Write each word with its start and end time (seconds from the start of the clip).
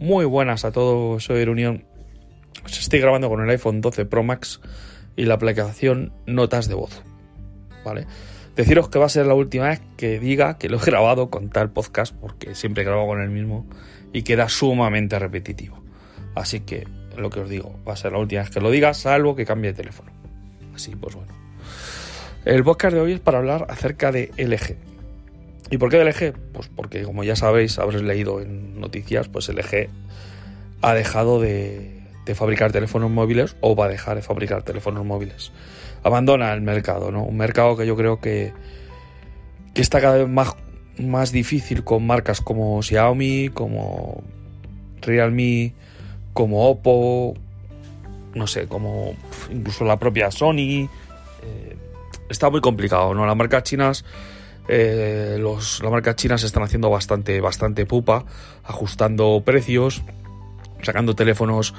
Muy 0.00 0.24
buenas 0.24 0.64
a 0.64 0.72
todos, 0.72 1.24
soy 1.24 1.44
Reunión. 1.44 1.84
Os 2.64 2.80
estoy 2.80 3.00
grabando 3.00 3.28
con 3.28 3.42
el 3.42 3.50
iPhone 3.50 3.82
12 3.82 4.06
Pro 4.06 4.22
Max 4.22 4.62
y 5.14 5.26
la 5.26 5.34
aplicación 5.34 6.10
Notas 6.24 6.68
de 6.68 6.74
Voz. 6.74 7.02
¿Vale? 7.84 8.06
Deciros 8.56 8.88
que 8.88 8.98
va 8.98 9.04
a 9.04 9.10
ser 9.10 9.26
la 9.26 9.34
última 9.34 9.68
vez 9.68 9.82
que 9.98 10.18
diga 10.18 10.56
que 10.56 10.70
lo 10.70 10.78
he 10.78 10.80
grabado 10.86 11.28
con 11.28 11.50
tal 11.50 11.70
podcast, 11.70 12.14
porque 12.14 12.54
siempre 12.54 12.82
grabo 12.82 13.08
con 13.08 13.20
el 13.20 13.28
mismo 13.28 13.66
y 14.10 14.22
queda 14.22 14.48
sumamente 14.48 15.18
repetitivo. 15.18 15.84
Así 16.34 16.60
que 16.60 16.88
lo 17.18 17.28
que 17.28 17.40
os 17.40 17.50
digo, 17.50 17.78
va 17.86 17.92
a 17.92 17.96
ser 17.96 18.12
la 18.12 18.18
última 18.20 18.40
vez 18.40 18.50
que 18.50 18.62
lo 18.62 18.70
diga, 18.70 18.94
salvo 18.94 19.36
que 19.36 19.44
cambie 19.44 19.72
de 19.72 19.76
teléfono. 19.76 20.10
Así 20.74 20.96
pues 20.96 21.14
bueno. 21.14 21.34
El 22.46 22.64
podcast 22.64 22.94
de 22.94 23.02
hoy 23.02 23.12
es 23.12 23.20
para 23.20 23.36
hablar 23.36 23.66
acerca 23.68 24.12
de 24.12 24.30
LG. 24.38 24.89
¿Y 25.70 25.78
por 25.78 25.90
qué 25.90 26.04
LG? 26.04 26.34
Pues 26.52 26.68
porque 26.74 27.02
como 27.02 27.24
ya 27.24 27.36
sabéis, 27.36 27.78
habréis 27.78 28.02
leído 28.02 28.40
en 28.40 28.80
noticias, 28.80 29.28
pues 29.28 29.48
LG 29.48 29.88
ha 30.82 30.94
dejado 30.94 31.40
de, 31.40 32.00
de 32.26 32.34
fabricar 32.34 32.72
teléfonos 32.72 33.10
móviles 33.10 33.56
o 33.60 33.76
va 33.76 33.86
a 33.86 33.88
dejar 33.88 34.16
de 34.16 34.22
fabricar 34.22 34.62
teléfonos 34.62 35.04
móviles. 35.04 35.52
Abandona 36.02 36.52
el 36.52 36.60
mercado, 36.60 37.10
¿no? 37.10 37.22
Un 37.22 37.36
mercado 37.36 37.76
que 37.76 37.86
yo 37.86 37.96
creo 37.96 38.20
que, 38.20 38.52
que 39.74 39.82
está 39.82 40.00
cada 40.00 40.16
vez 40.16 40.28
más, 40.28 40.56
más 40.98 41.32
difícil 41.32 41.84
con 41.84 42.06
marcas 42.06 42.40
como 42.40 42.82
Xiaomi, 42.82 43.50
como 43.50 44.22
Realme, 45.02 45.74
como 46.32 46.68
Oppo, 46.68 47.34
no 48.34 48.46
sé, 48.46 48.66
como 48.66 49.14
incluso 49.50 49.84
la 49.84 49.98
propia 49.98 50.30
Sony. 50.30 50.88
Eh, 51.42 51.76
está 52.28 52.50
muy 52.50 52.60
complicado, 52.60 53.14
¿no? 53.14 53.26
Las 53.26 53.36
marcas 53.36 53.62
chinas. 53.64 54.04
Eh, 54.72 55.36
los, 55.40 55.82
las 55.82 55.90
marcas 55.90 56.14
chinas 56.14 56.44
están 56.44 56.62
haciendo 56.62 56.90
bastante, 56.90 57.40
bastante 57.40 57.86
pupa, 57.86 58.24
ajustando 58.62 59.42
precios, 59.44 60.02
sacando 60.82 61.16
teléfonos 61.16 61.74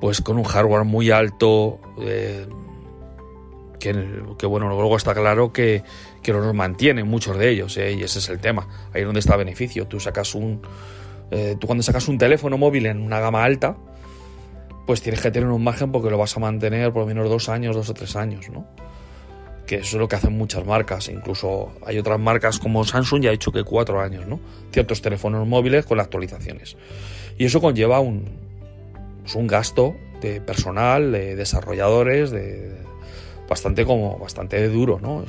pues 0.00 0.20
con 0.20 0.36
un 0.36 0.44
hardware 0.44 0.84
muy 0.84 1.10
alto, 1.10 1.80
eh, 2.00 2.46
que, 3.78 4.46
bueno, 4.46 4.68
luego 4.68 4.96
está 4.96 5.14
claro 5.14 5.52
que, 5.52 5.82
que 6.22 6.32
no 6.32 6.40
nos 6.40 6.54
mantienen 6.54 7.08
muchos 7.08 7.36
de 7.36 7.50
ellos, 7.50 7.76
eh, 7.76 7.92
y 7.92 8.02
ese 8.02 8.20
es 8.20 8.28
el 8.28 8.38
tema, 8.38 8.68
ahí 8.92 9.00
es 9.00 9.06
donde 9.06 9.20
está 9.20 9.36
beneficio, 9.36 9.86
tú 9.86 9.98
sacas 9.98 10.34
un, 10.34 10.62
eh, 11.30 11.56
tú 11.58 11.66
cuando 11.66 11.82
sacas 11.82 12.08
un 12.08 12.18
teléfono 12.18 12.58
móvil 12.58 12.86
en 12.86 13.00
una 13.00 13.20
gama 13.20 13.44
alta, 13.44 13.76
pues 14.86 15.02
tienes 15.02 15.20
que 15.20 15.30
tener 15.30 15.48
un 15.48 15.62
margen 15.62 15.90
porque 15.90 16.10
lo 16.10 16.18
vas 16.18 16.36
a 16.36 16.40
mantener 16.40 16.92
por 16.92 17.02
lo 17.02 17.06
menos 17.06 17.28
dos 17.28 17.48
años, 17.48 17.74
dos 17.74 17.88
o 17.88 17.94
tres 17.94 18.16
años, 18.16 18.48
¿no? 18.50 18.66
Que 19.72 19.78
eso 19.78 19.96
es 19.96 20.00
lo 20.00 20.06
que 20.06 20.16
hacen 20.16 20.36
muchas 20.36 20.66
marcas, 20.66 21.08
incluso 21.08 21.72
hay 21.86 21.98
otras 21.98 22.20
marcas 22.20 22.58
como 22.58 22.84
Samsung 22.84 23.22
ya 23.22 23.30
ha 23.30 23.32
dicho 23.32 23.50
que 23.50 23.64
cuatro 23.64 24.02
años, 24.02 24.26
¿no? 24.26 24.38
Ciertos 24.70 25.00
teléfonos 25.00 25.48
móviles 25.48 25.86
con 25.86 25.98
actualizaciones. 25.98 26.76
Y 27.38 27.46
eso 27.46 27.58
conlleva 27.58 27.98
un, 27.98 28.26
es 29.24 29.34
un 29.34 29.46
gasto 29.46 29.96
de 30.20 30.42
personal, 30.42 31.10
de 31.10 31.36
desarrolladores, 31.36 32.30
de 32.30 32.70
bastante 33.48 33.86
como 33.86 34.18
bastante 34.18 34.68
duro, 34.68 35.00
¿no? 35.00 35.24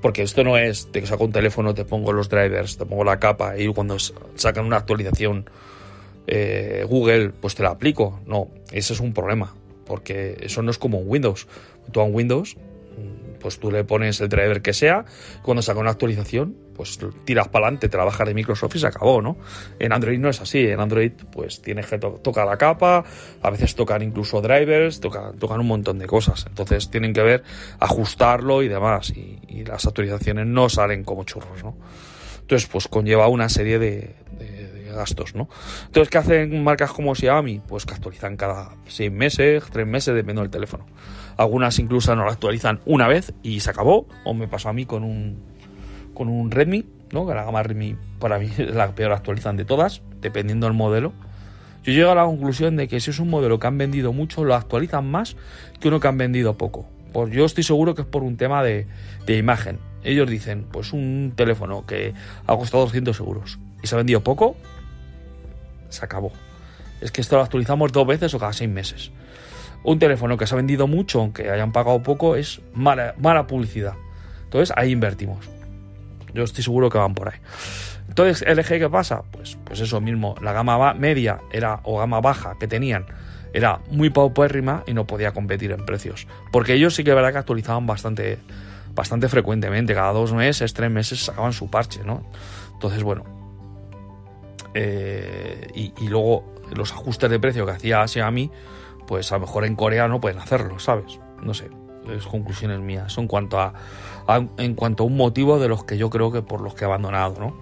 porque 0.00 0.22
esto 0.22 0.44
no 0.44 0.56
es 0.56 0.90
te 0.90 1.04
saco 1.04 1.24
un 1.24 1.32
teléfono, 1.32 1.74
te 1.74 1.84
pongo 1.84 2.14
los 2.14 2.30
drivers, 2.30 2.78
te 2.78 2.86
pongo 2.86 3.04
la 3.04 3.20
capa 3.20 3.58
y 3.58 3.68
cuando 3.68 3.98
sacan 3.98 4.64
una 4.64 4.78
actualización 4.78 5.44
eh, 6.26 6.86
Google, 6.88 7.32
pues 7.38 7.54
te 7.54 7.64
la 7.64 7.72
aplico. 7.72 8.18
No, 8.24 8.48
ese 8.72 8.94
es 8.94 9.00
un 9.00 9.12
problema, 9.12 9.54
porque 9.84 10.38
eso 10.40 10.62
no 10.62 10.70
es 10.70 10.78
como 10.78 11.00
un 11.00 11.04
Windows. 11.06 11.46
Tú 11.92 12.00
a 12.00 12.04
un 12.04 12.14
Windows 12.14 12.56
pues 13.40 13.58
tú 13.58 13.70
le 13.70 13.84
pones 13.84 14.20
el 14.20 14.28
driver 14.28 14.62
que 14.62 14.72
sea, 14.72 15.04
cuando 15.42 15.62
saca 15.62 15.80
una 15.80 15.90
actualización, 15.90 16.56
pues 16.78 16.98
tiras 17.24 17.48
para 17.48 17.66
adelante, 17.66 17.88
te 17.88 17.96
la 17.96 18.04
bajas 18.04 18.26
de 18.26 18.34
Microsoft 18.34 18.76
y 18.76 18.78
se 18.78 18.86
acabó, 18.86 19.20
¿no? 19.20 19.36
En 19.80 19.92
Android 19.92 20.18
no 20.18 20.28
es 20.28 20.40
así, 20.40 20.66
en 20.66 20.78
Android 20.78 21.10
pues 21.32 21.60
tienes 21.60 21.86
que 21.86 21.98
tocar 21.98 22.46
la 22.46 22.56
capa, 22.56 23.04
a 23.42 23.50
veces 23.50 23.74
tocan 23.74 24.02
incluso 24.02 24.40
drivers, 24.40 25.00
tocan, 25.00 25.36
tocan 25.38 25.60
un 25.60 25.66
montón 25.66 25.98
de 25.98 26.06
cosas, 26.06 26.46
entonces 26.48 26.88
tienen 26.88 27.12
que 27.12 27.22
ver 27.22 27.42
ajustarlo 27.80 28.62
y 28.62 28.68
demás, 28.68 29.10
y, 29.10 29.38
las 29.68 29.86
actualizaciones 29.86 30.46
no 30.46 30.68
salen 30.68 31.02
como 31.02 31.24
churros, 31.24 31.64
¿no? 31.64 31.76
Entonces 32.40 32.68
pues 32.70 32.86
conlleva 32.86 33.26
una 33.26 33.48
serie 33.48 33.78
de, 33.80 34.14
gastos, 34.94 35.34
¿no? 35.34 35.48
Entonces, 35.86 36.10
¿qué 36.10 36.18
hacen 36.18 36.64
marcas 36.64 36.92
como 36.92 37.14
Xiaomi? 37.14 37.60
Pues 37.68 37.84
que 37.84 37.92
actualizan 37.92 38.36
cada 38.36 38.70
seis 38.86 39.12
meses, 39.12 39.62
tres 39.70 39.86
meses, 39.86 40.14
dependiendo 40.14 40.42
del 40.42 40.50
teléfono. 40.50 40.86
Algunas 41.38 41.78
incluso 41.78 42.14
no 42.16 42.24
lo 42.24 42.30
actualizan 42.30 42.80
una 42.84 43.06
vez 43.06 43.32
y 43.42 43.60
se 43.60 43.70
acabó. 43.70 44.06
O 44.24 44.34
me 44.34 44.48
pasó 44.48 44.68
a 44.68 44.72
mí 44.72 44.84
con 44.84 45.04
un, 45.04 45.38
con 46.12 46.28
un 46.28 46.50
Redmi, 46.50 46.84
¿no? 47.12 47.26
Que 47.26 47.34
la 47.34 47.44
gama 47.44 47.62
Redmi 47.62 47.96
para 48.18 48.38
mí 48.38 48.50
es 48.58 48.74
la 48.74 48.94
peor 48.94 49.12
actualizan 49.12 49.56
de 49.56 49.64
todas, 49.64 50.02
dependiendo 50.20 50.66
del 50.66 50.74
modelo. 50.74 51.12
Yo 51.84 51.92
llego 51.92 52.10
a 52.10 52.16
la 52.16 52.24
conclusión 52.24 52.76
de 52.76 52.88
que 52.88 52.98
si 53.00 53.10
es 53.10 53.20
un 53.20 53.30
modelo 53.30 53.60
que 53.60 53.68
han 53.68 53.78
vendido 53.78 54.12
mucho, 54.12 54.44
lo 54.44 54.54
actualizan 54.54 55.08
más 55.10 55.36
que 55.80 55.88
uno 55.88 56.00
que 56.00 56.08
han 56.08 56.18
vendido 56.18 56.58
poco. 56.58 56.86
Pues 57.12 57.32
yo 57.32 57.44
estoy 57.44 57.62
seguro 57.62 57.94
que 57.94 58.02
es 58.02 58.08
por 58.08 58.24
un 58.24 58.36
tema 58.36 58.62
de, 58.64 58.86
de 59.24 59.36
imagen. 59.36 59.78
Ellos 60.02 60.28
dicen, 60.28 60.66
pues 60.70 60.92
un 60.92 61.32
teléfono 61.36 61.86
que 61.86 62.14
ha 62.46 62.56
costado 62.56 62.82
200 62.82 63.18
euros 63.20 63.58
y 63.80 63.86
se 63.86 63.94
ha 63.94 63.98
vendido 63.98 64.22
poco, 64.22 64.56
se 65.88 66.04
acabó. 66.04 66.32
Es 67.00 67.12
que 67.12 67.20
esto 67.20 67.36
lo 67.36 67.42
actualizamos 67.42 67.92
dos 67.92 68.06
veces 68.06 68.34
o 68.34 68.38
cada 68.40 68.52
seis 68.52 68.68
meses. 68.68 69.12
Un 69.84 69.98
teléfono 69.98 70.36
que 70.36 70.46
se 70.46 70.54
ha 70.54 70.56
vendido 70.56 70.86
mucho, 70.86 71.20
aunque 71.20 71.50
hayan 71.50 71.72
pagado 71.72 72.02
poco, 72.02 72.36
es 72.36 72.60
mala, 72.74 73.14
mala 73.18 73.46
publicidad. 73.46 73.94
Entonces 74.44 74.74
ahí 74.76 74.90
invertimos. 74.90 75.48
Yo 76.34 76.44
estoy 76.44 76.64
seguro 76.64 76.90
que 76.90 76.98
van 76.98 77.14
por 77.14 77.28
ahí. 77.28 77.38
Entonces, 78.08 78.46
LG, 78.48 78.78
¿qué 78.78 78.88
pasa? 78.90 79.22
Pues, 79.30 79.56
pues 79.64 79.80
eso 79.80 80.00
mismo. 80.00 80.34
La 80.42 80.52
gama 80.52 80.94
media 80.94 81.38
era, 81.52 81.80
o 81.84 81.98
gama 81.98 82.20
baja 82.20 82.56
que 82.58 82.66
tenían 82.66 83.06
era 83.52 83.80
muy 83.90 84.10
paupérrima 84.10 84.84
y 84.86 84.92
no 84.92 85.06
podía 85.06 85.32
competir 85.32 85.72
en 85.72 85.84
precios. 85.84 86.26
Porque 86.52 86.74
ellos 86.74 86.94
sí 86.94 87.04
que 87.04 87.14
verdad 87.14 87.32
que 87.32 87.38
actualizaban 87.38 87.86
bastante, 87.86 88.38
bastante 88.94 89.28
frecuentemente. 89.28 89.94
Cada 89.94 90.12
dos 90.12 90.32
meses, 90.32 90.74
tres 90.74 90.90
meses 90.90 91.24
sacaban 91.24 91.52
su 91.52 91.70
parche, 91.70 92.02
¿no? 92.04 92.22
Entonces, 92.72 93.02
bueno. 93.02 93.24
Eh, 94.74 95.66
y, 95.74 95.92
y, 95.98 96.08
luego 96.08 96.54
los 96.74 96.92
ajustes 96.92 97.30
de 97.30 97.40
precio 97.40 97.64
que 97.64 97.72
hacía 97.72 98.06
Xiaomi 98.06 98.50
pues 99.08 99.32
a 99.32 99.36
lo 99.36 99.40
mejor 99.40 99.64
en 99.64 99.74
Corea 99.74 100.06
no 100.06 100.20
pueden 100.20 100.38
hacerlo, 100.38 100.78
¿sabes? 100.78 101.18
No 101.42 101.54
sé, 101.54 101.70
es 102.14 102.26
conclusiones 102.26 102.78
mías. 102.78 103.16
en 103.16 103.26
cuanto 103.26 103.58
a, 103.58 103.72
en 104.58 104.74
cuanto 104.74 105.02
a 105.02 105.06
un 105.06 105.16
motivo 105.16 105.58
de 105.58 105.66
los 105.66 105.82
que 105.84 105.96
yo 105.96 106.10
creo 106.10 106.30
que 106.30 106.42
por 106.42 106.60
los 106.60 106.74
que 106.74 106.84
he 106.84 106.86
abandonado, 106.86 107.40
¿no? 107.40 107.56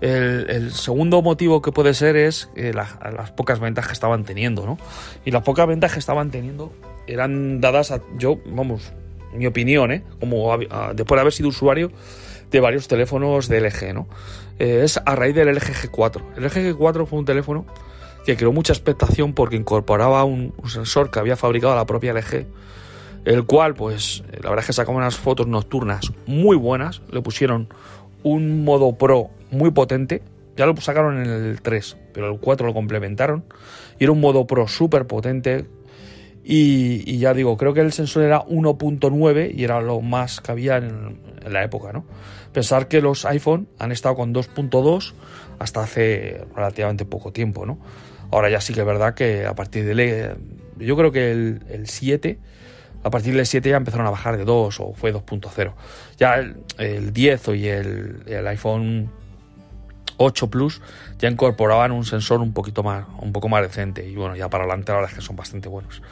El, 0.00 0.72
segundo 0.72 1.22
motivo 1.22 1.62
que 1.62 1.72
puede 1.72 1.94
ser 1.94 2.16
es 2.16 2.50
eh, 2.54 2.72
las 2.74 3.30
pocas 3.32 3.60
ventas 3.60 3.86
que 3.86 3.92
estaban 3.92 4.24
teniendo, 4.24 4.66
¿no? 4.66 4.78
Y 5.24 5.30
las 5.30 5.42
pocas 5.42 5.66
ventas 5.66 5.92
que 5.92 5.98
estaban 5.98 6.30
teniendo 6.30 6.72
eran 7.06 7.60
dadas 7.60 7.92
a, 7.92 8.00
yo, 8.18 8.38
vamos, 8.46 8.92
mi 9.34 9.46
opinión, 9.46 9.92
¿eh? 9.92 10.02
Como 10.18 10.56
después 10.58 11.16
de 11.16 11.20
haber 11.20 11.32
sido 11.32 11.50
usuario 11.50 11.92
de 12.50 12.60
varios 12.60 12.88
teléfonos 12.88 13.48
de 13.48 13.60
LG, 13.60 13.94
¿no? 13.94 14.08
Eh, 14.58 14.80
es 14.84 14.98
a 15.04 15.14
raíz 15.14 15.34
del 15.34 15.48
LG 15.48 15.90
G4. 15.90 16.22
El 16.36 16.44
LG 16.44 16.78
G4 16.78 17.06
fue 17.06 17.18
un 17.18 17.24
teléfono 17.26 17.66
que 18.26 18.36
creó 18.36 18.52
mucha 18.52 18.72
expectación 18.72 19.32
porque 19.32 19.54
incorporaba 19.54 20.24
un, 20.24 20.52
sensor 20.66 21.10
que 21.12 21.20
había 21.20 21.36
fabricado 21.36 21.76
la 21.76 21.86
propia 21.86 22.12
LG, 22.12 22.44
el 23.24 23.46
cual, 23.46 23.74
pues, 23.74 24.24
la 24.42 24.50
verdad 24.50 24.60
es 24.60 24.66
que 24.66 24.72
sacaba 24.72 24.98
unas 24.98 25.16
fotos 25.16 25.46
nocturnas 25.46 26.12
muy 26.26 26.56
buenas, 26.56 27.02
le 27.10 27.22
pusieron 27.22 27.68
un 28.24 28.64
modo 28.64 28.98
pro 28.98 29.30
muy 29.52 29.70
potente, 29.70 30.22
ya 30.56 30.66
lo 30.66 30.76
sacaron 30.76 31.24
en 31.24 31.30
el 31.30 31.62
3, 31.62 31.96
pero 32.12 32.32
el 32.32 32.40
4 32.40 32.66
lo 32.66 32.74
complementaron, 32.74 33.44
y 33.98 34.04
era 34.04 34.12
un 34.12 34.20
modo 34.20 34.44
pro 34.46 34.66
súper 34.66 35.06
potente, 35.06 35.66
y, 36.48 37.18
ya 37.18 37.34
digo, 37.34 37.56
creo 37.56 37.74
que 37.74 37.80
el 37.80 37.92
sensor 37.92 38.22
era 38.22 38.44
1.9 38.44 39.52
y 39.52 39.64
era 39.64 39.80
lo 39.80 40.00
más 40.00 40.40
que 40.40 40.52
había 40.52 40.76
en, 40.76 41.18
la 41.48 41.64
época, 41.64 41.92
¿no? 41.92 42.04
Pensar 42.52 42.88
que 42.88 43.00
los 43.00 43.24
iPhone 43.24 43.68
han 43.78 43.92
estado 43.92 44.16
con 44.16 44.32
2.2 44.32 45.12
hasta 45.58 45.82
hace 45.82 46.44
relativamente 46.54 47.04
poco 47.04 47.32
tiempo, 47.32 47.66
¿no? 47.66 47.78
Ahora 48.30 48.50
ya 48.50 48.60
sí 48.60 48.74
que 48.74 48.80
es 48.80 48.86
verdad 48.86 49.14
que 49.14 49.46
a 49.46 49.54
partir 49.54 49.84
de... 49.84 50.36
Yo 50.78 50.96
creo 50.96 51.12
que 51.12 51.30
el, 51.30 51.86
7, 51.86 52.38
a 53.02 53.10
partir 53.10 53.34
del 53.34 53.46
7 53.46 53.70
ya 53.70 53.76
empezaron 53.76 54.06
a 54.06 54.10
bajar 54.10 54.36
de 54.36 54.44
2 54.44 54.80
o 54.80 54.92
fue 54.94 55.14
2.0. 55.14 55.72
Ya 56.18 56.36
el, 56.78 57.12
10 57.12 57.48
y 57.48 57.68
el, 57.68 58.22
el 58.26 58.46
iPhone 58.46 59.10
8 60.18 60.50
Plus 60.50 60.82
ya 61.18 61.28
incorporaban 61.28 61.92
un 61.92 62.04
sensor 62.04 62.40
un 62.40 62.52
poquito 62.52 62.82
más, 62.82 63.06
un 63.20 63.32
poco 63.32 63.48
más 63.48 63.62
decente. 63.62 64.06
Y 64.06 64.14
bueno, 64.14 64.36
ya 64.36 64.48
para 64.48 64.64
adelante 64.64 64.92
la 64.92 64.96
verdad 64.96 65.12
es 65.12 65.18
que 65.18 65.24
son 65.24 65.36
bastante 65.36 65.68
buenos. 65.68 66.02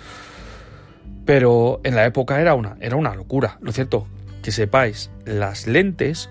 Pero 1.25 1.81
en 1.85 1.95
la 1.95 2.05
época 2.05 2.41
era 2.41 2.55
una, 2.55 2.77
era 2.81 2.97
una 2.97 3.15
locura. 3.15 3.59
Lo 3.61 3.73
cierto, 3.73 4.07
que 4.43 4.53
sepáis, 4.53 5.11
las 5.25 5.67
lentes 5.67 6.31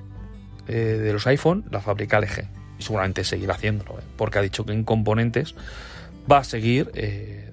eh, 0.67 0.73
de 0.73 1.13
los 1.13 1.25
iPhone 1.27 1.65
las 1.71 1.83
fabrica 1.83 2.19
LG. 2.19 2.62
Seguramente 2.83 3.23
seguirá 3.23 3.55
haciéndolo, 3.55 3.99
¿eh? 3.99 4.03
porque 4.17 4.39
ha 4.39 4.41
dicho 4.41 4.65
que 4.65 4.73
en 4.73 4.83
componentes 4.83 5.55
va 6.31 6.39
a 6.39 6.43
seguir 6.43 6.91
eh, 6.93 7.51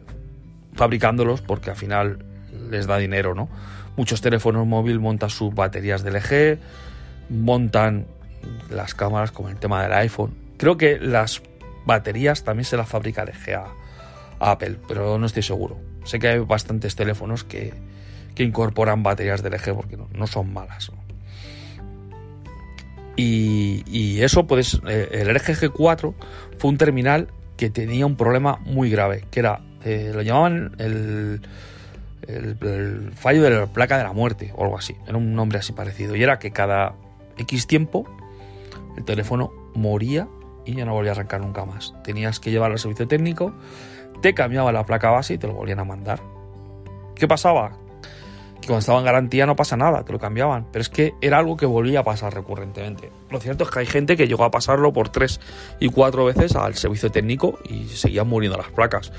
fabricándolos 0.74 1.40
porque 1.40 1.70
al 1.70 1.76
final 1.76 2.24
les 2.70 2.86
da 2.86 2.98
dinero, 2.98 3.34
¿no? 3.34 3.48
Muchos 3.96 4.20
teléfonos 4.20 4.66
móviles 4.66 5.00
montan 5.00 5.30
sus 5.30 5.54
baterías 5.54 6.02
de 6.02 6.10
LG, 6.10 6.58
montan 7.30 8.06
las 8.70 8.94
cámaras 8.94 9.32
como 9.32 9.48
el 9.48 9.56
tema 9.56 9.82
del 9.82 9.92
iPhone. 9.92 10.34
Creo 10.56 10.76
que 10.76 10.98
las 10.98 11.42
baterías 11.84 12.44
también 12.44 12.64
se 12.64 12.76
las 12.76 12.88
fabrica 12.88 13.24
LG 13.24 13.54
a 13.54 13.72
Apple, 14.38 14.76
pero 14.88 15.18
no 15.18 15.26
estoy 15.26 15.42
seguro. 15.42 15.78
Sé 16.04 16.18
que 16.18 16.28
hay 16.28 16.38
bastantes 16.38 16.96
teléfonos 16.96 17.44
que, 17.44 17.74
incorporan 18.38 19.02
baterías 19.02 19.42
de 19.42 19.50
LG 19.50 19.74
porque 19.74 19.98
no, 19.98 20.26
son 20.26 20.50
malas. 20.54 20.90
Y, 23.16 24.20
eso, 24.22 24.46
pues, 24.46 24.80
eh, 24.88 25.08
el 25.12 25.28
LG 25.28 25.72
G4 25.72 26.14
fue 26.58 26.70
un 26.70 26.78
terminal 26.78 27.28
que 27.56 27.68
tenía 27.68 28.06
un 28.06 28.16
problema 28.16 28.58
muy 28.64 28.90
grave, 28.90 29.24
que 29.30 29.40
era, 29.40 29.60
eh, 29.84 30.12
lo 30.14 30.22
llamaban 30.22 30.74
el, 30.78 31.42
el, 32.26 33.12
fallo 33.14 33.42
de 33.42 33.50
la 33.50 33.66
placa 33.66 33.98
de 33.98 34.04
la 34.04 34.14
muerte 34.14 34.52
o 34.56 34.64
algo 34.64 34.78
así, 34.78 34.96
era 35.06 35.18
un 35.18 35.34
nombre 35.34 35.58
así 35.58 35.72
parecido, 35.72 36.16
y 36.16 36.22
era 36.22 36.38
que 36.38 36.50
cada 36.50 36.94
X 37.36 37.66
tiempo 37.66 38.06
el 38.96 39.04
teléfono 39.04 39.52
moría 39.74 40.26
y 40.64 40.74
ya 40.74 40.86
no 40.86 40.94
volvía 40.94 41.10
a 41.10 41.14
arrancar 41.14 41.42
nunca 41.42 41.66
más. 41.66 41.92
Tenías 42.02 42.40
que 42.40 42.50
llevarlo 42.50 42.74
al 42.74 42.78
servicio 42.78 43.06
técnico 43.06 43.54
te 44.20 44.34
cambiaba 44.34 44.72
la 44.72 44.84
placa 44.84 45.10
base 45.10 45.34
y 45.34 45.38
te 45.38 45.46
lo 45.46 45.54
volvían 45.54 45.80
a 45.80 45.84
mandar. 45.84 46.20
¿Qué 47.14 47.26
pasaba? 47.26 47.72
Que 48.60 48.66
cuando 48.66 48.80
estaba 48.80 48.98
en 48.98 49.04
garantía 49.04 49.46
no 49.46 49.56
pasa 49.56 49.76
nada, 49.76 50.04
te 50.04 50.12
lo 50.12 50.18
cambiaban. 50.18 50.66
Pero 50.70 50.82
es 50.82 50.88
que 50.88 51.14
era 51.20 51.38
algo 51.38 51.56
que 51.56 51.66
volvía 51.66 52.00
a 52.00 52.04
pasar 52.04 52.34
recurrentemente. 52.34 53.10
Lo 53.30 53.40
cierto 53.40 53.64
es 53.64 53.70
que 53.70 53.80
hay 53.80 53.86
gente 53.86 54.16
que 54.16 54.28
llegó 54.28 54.44
a 54.44 54.50
pasarlo 54.50 54.92
por 54.92 55.08
tres 55.08 55.40
y 55.78 55.88
cuatro 55.88 56.24
veces 56.26 56.54
al 56.56 56.74
servicio 56.74 57.10
técnico 57.10 57.58
y 57.68 57.88
seguían 57.88 58.28
muriendo 58.28 58.58
las 58.58 58.70
placas. 58.70 59.12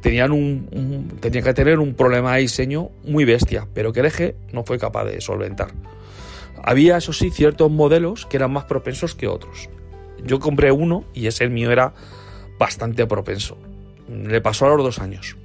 Tenían 0.00 0.32
un, 0.32 1.16
tenían 1.20 1.44
que 1.44 1.54
tener 1.54 1.78
un 1.78 1.94
problema 1.94 2.34
de 2.34 2.42
diseño 2.42 2.90
muy 3.04 3.24
bestia, 3.24 3.66
pero 3.72 3.92
que 3.92 4.00
el 4.00 4.06
eje 4.06 4.36
no 4.52 4.62
fue 4.62 4.78
capaz 4.78 5.04
de 5.04 5.20
solventar. 5.20 5.68
Había, 6.62 6.96
eso 6.96 7.12
sí, 7.12 7.30
ciertos 7.30 7.70
modelos 7.70 8.26
que 8.26 8.36
eran 8.36 8.52
más 8.52 8.64
propensos 8.64 9.14
que 9.14 9.28
otros. 9.28 9.68
Yo 10.24 10.40
compré 10.40 10.72
uno 10.72 11.04
y 11.12 11.26
ese 11.26 11.48
mío 11.48 11.70
era 11.70 11.92
bastante 12.58 13.06
propenso. 13.06 13.58
Le 14.08 14.40
pasó 14.40 14.66
a 14.66 14.70
los 14.70 14.84
dos 14.84 14.98
años. 14.98 15.36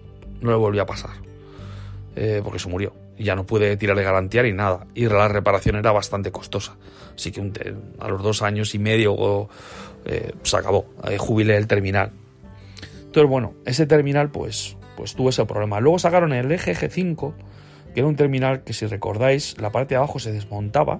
No 0.42 0.52
le 0.52 0.57
volvió 0.57 0.81
a 0.81 0.86
pasar. 0.86 1.12
Eh, 2.16 2.42
porque 2.44 2.60
se 2.60 2.69
murió. 2.69 2.94
Ya 3.19 3.36
no 3.36 3.45
pude 3.45 3.75
tirarle 3.77 4.04
garantía 4.04 4.44
ni 4.44 4.54
nada. 4.54 4.88
Y 4.95 5.06
la 5.07 5.27
reparación 5.27 5.75
era 5.75 5.92
bastante 5.92 6.31
costosa. 6.31 6.77
Así 7.16 7.31
que 7.31 7.75
a 8.00 8.07
los 8.07 8.24
dos 8.24 8.42
años 8.42 8.74
y 8.74 8.80
medio 8.80 9.50
eh, 10.06 10.31
se 10.44 10.57
acabó. 10.57 10.86
Eh, 11.07 11.18
jubilé 11.18 11.57
el 11.57 11.68
terminal. 11.68 12.12
Entonces, 12.98 13.30
bueno, 13.30 13.54
ese 13.66 13.86
terminal 13.86 14.30
pues, 14.30 14.77
pues 14.95 15.16
tuvo 15.16 15.30
ese 15.30 15.45
problema. 15.45 15.80
Luego 15.80 16.00
sacaron 16.00 16.31
el 16.31 16.51
eje 16.51 16.74
G5, 16.74 17.33
que 17.94 18.00
era 18.00 18.07
un 18.07 18.16
terminal 18.16 18.63
que 18.63 18.74
si 18.74 18.86
recordáis, 18.86 19.60
la 19.60 19.71
parte 19.71 19.95
de 19.95 19.98
abajo 19.98 20.19
se 20.19 20.31
desmontaba 20.31 21.00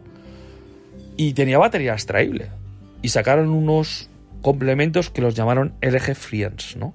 y 1.16 1.33
tenía 1.33 1.57
batería 1.57 1.94
extraíble. 1.94 2.50
Y 3.01 3.10
sacaron 3.10 3.50
unos 3.50 4.10
complementos 4.42 5.10
que 5.10 5.21
los 5.21 5.36
llamaron 5.36 5.74
LG 5.81 6.16
Friends, 6.16 6.75
¿no? 6.77 6.94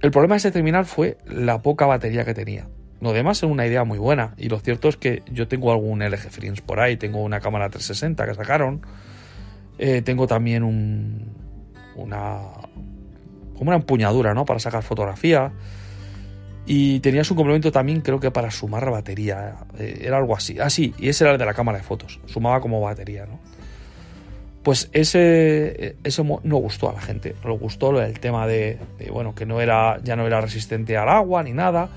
El 0.00 0.10
problema 0.10 0.34
de 0.34 0.38
ese 0.38 0.52
terminal 0.52 0.84
fue 0.84 1.18
la 1.26 1.60
poca 1.60 1.86
batería 1.86 2.24
que 2.24 2.34
tenía. 2.34 2.68
Lo 3.00 3.12
demás 3.12 3.38
es 3.38 3.44
una 3.44 3.66
idea 3.66 3.84
muy 3.84 3.98
buena. 3.98 4.34
Y 4.36 4.48
lo 4.48 4.58
cierto 4.58 4.88
es 4.88 4.96
que 4.96 5.22
yo 5.30 5.46
tengo 5.46 5.70
algún 5.72 6.00
LG 6.00 6.30
Friends 6.30 6.60
por 6.60 6.80
ahí. 6.80 6.96
Tengo 6.96 7.22
una 7.22 7.40
cámara 7.40 7.68
360 7.68 8.26
que 8.26 8.34
sacaron. 8.34 8.82
Eh, 9.78 10.02
tengo 10.02 10.26
también 10.26 10.62
un. 10.62 11.36
Una. 11.94 12.38
Como 13.56 13.70
una 13.70 13.76
empuñadura, 13.76 14.34
¿no? 14.34 14.44
Para 14.44 14.60
sacar 14.60 14.82
fotografía. 14.82 15.52
Y 16.66 17.00
tenías 17.00 17.30
un 17.30 17.36
complemento 17.36 17.72
también, 17.72 18.02
creo 18.02 18.20
que 18.20 18.30
para 18.30 18.50
sumar 18.50 18.90
batería. 18.90 19.56
Eh, 19.78 20.02
era 20.02 20.18
algo 20.18 20.36
así. 20.36 20.58
Ah, 20.60 20.68
sí, 20.68 20.94
y 20.98 21.08
ese 21.08 21.24
era 21.24 21.32
el 21.32 21.38
de 21.38 21.46
la 21.46 21.54
cámara 21.54 21.78
de 21.78 21.84
fotos. 21.84 22.20
Sumaba 22.26 22.60
como 22.60 22.80
batería, 22.80 23.26
¿no? 23.26 23.38
Pues 24.62 24.90
ese, 24.92 25.96
eso 26.04 26.40
no 26.42 26.56
gustó 26.56 26.90
a 26.90 26.92
la 26.92 27.00
gente. 27.00 27.34
No 27.42 27.54
gustó 27.54 27.98
el 28.02 28.20
tema 28.20 28.46
de, 28.46 28.78
bueno, 29.10 29.34
que 29.34 29.46
no 29.46 29.62
era, 29.62 29.98
ya 30.02 30.14
no 30.14 30.26
era 30.26 30.42
resistente 30.42 30.96
al 30.96 31.08
agua 31.08 31.42
ni 31.42 31.52
nada. 31.52 31.88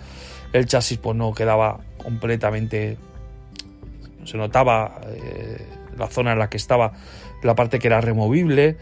El 0.54 0.66
chasis 0.66 0.98
pues 0.98 1.16
no 1.16 1.34
quedaba 1.34 1.80
completamente. 1.98 2.98
Se 4.26 4.38
notaba 4.38 5.02
eh, 5.08 5.66
la 5.98 6.08
zona 6.08 6.34
en 6.34 6.40
la 6.40 6.50
que 6.50 6.58
estaba, 6.58 6.94
la 7.44 7.56
parte 7.56 7.80
que 7.80 7.88
era 7.88 8.02
removible. 8.02 8.78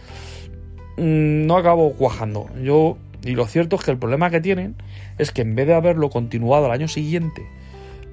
Mm, 0.98 1.46
no 1.46 1.58
acabó 1.58 1.94
cuajando. 1.94 2.50
Yo, 2.62 2.98
y 3.24 3.32
lo 3.32 3.46
cierto 3.48 3.76
es 3.76 3.84
que 3.84 3.92
el 3.92 3.98
problema 3.98 4.30
que 4.30 4.42
tienen 4.42 4.76
es 5.18 5.32
que 5.32 5.42
en 5.42 5.56
vez 5.56 5.68
de 5.68 5.76
haberlo 5.76 6.10
continuado 6.10 6.66
al 6.66 6.72
año 6.72 6.88
siguiente 6.88 7.46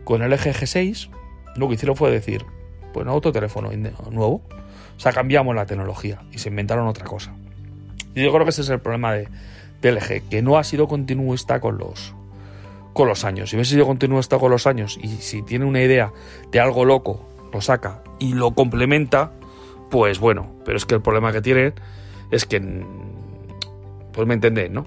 con 0.05 0.23
el 0.23 0.33
eje 0.33 0.53
G6, 0.53 1.09
lo 1.57 1.69
que 1.69 1.75
hicieron 1.75 1.97
fue 1.97 2.11
decir, 2.11 2.45
pues 2.93 3.07
no, 3.07 3.15
otro 3.15 3.33
teléfono 3.33 3.71
nuevo 4.11 4.43
o 4.97 5.01
sea, 5.01 5.13
cambiamos 5.13 5.55
la 5.55 5.67
tecnología 5.67 6.23
y 6.33 6.39
se 6.39 6.49
inventaron 6.49 6.87
otra 6.87 7.05
cosa. 7.05 7.35
Y 8.15 8.23
yo 8.23 8.33
creo 8.33 8.45
que 8.45 8.51
ese 8.51 8.63
es 8.63 8.71
el 8.71 8.81
problema 8.81 9.13
de, 9.13 9.29
LG, 9.83 10.29
que 10.29 10.43
no 10.43 10.59
ha 10.59 10.65
sido 10.65 10.89
continuista 10.89 11.61
con 11.61 11.79
los, 11.79 12.15
con 12.97 13.07
los 13.09 13.25
años. 13.25 13.51
Si 13.51 13.57
hubiese 13.57 13.73
sido 13.73 13.87
continuista 13.87 14.39
con 14.39 14.51
los 14.51 14.67
años 14.67 14.99
y 15.01 15.09
si 15.09 15.43
tiene 15.43 15.67
una 15.67 15.83
idea 15.83 16.13
de 16.51 16.59
algo 16.59 16.85
loco, 16.85 17.21
lo 17.53 17.61
saca 17.61 18.03
y 18.19 18.33
lo 18.33 18.53
complementa, 18.53 19.33
pues 19.91 20.19
bueno, 20.19 20.57
pero 20.65 20.79
es 20.79 20.87
que 20.87 20.95
el 20.95 21.03
problema 21.03 21.31
que 21.31 21.43
tiene 21.43 21.75
es 22.31 22.47
que, 22.47 22.59
pues 24.13 24.27
me 24.27 24.35
entendéis, 24.35 24.71
¿no? 24.71 24.87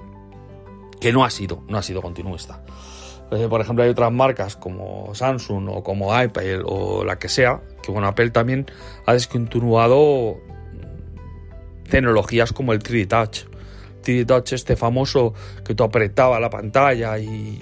Que 1.00 1.14
no 1.14 1.24
ha 1.24 1.30
sido, 1.30 1.64
no 1.70 1.78
ha 1.78 1.84
sido 1.84 2.02
continuista. 2.02 2.64
Eh, 3.32 3.48
por 3.48 3.62
ejemplo, 3.62 3.84
hay 3.84 3.92
otras 3.92 4.12
marcas 4.12 4.56
como 4.56 5.14
Samsung 5.14 5.70
o 5.70 5.84
como 5.84 6.12
Apple 6.12 6.62
o 6.66 7.06
la 7.06 7.20
que 7.20 7.30
sea, 7.30 7.62
que 7.84 7.92
bueno, 7.92 8.08
Apple 8.08 8.32
también 8.32 8.66
ha 9.06 9.14
descontinuado 9.14 10.38
tecnologías 11.88 12.54
como 12.54 12.74
el 12.74 12.80
3D 12.80 13.08
Touch. 13.08 13.46
3D 14.04 14.26
Touch, 14.26 14.54
este 14.54 14.76
famoso 14.76 15.36
que 15.64 15.76
tú 15.76 15.84
apretaba 15.84 16.40
la 16.40 16.50
pantalla 16.50 17.20
y 17.20 17.62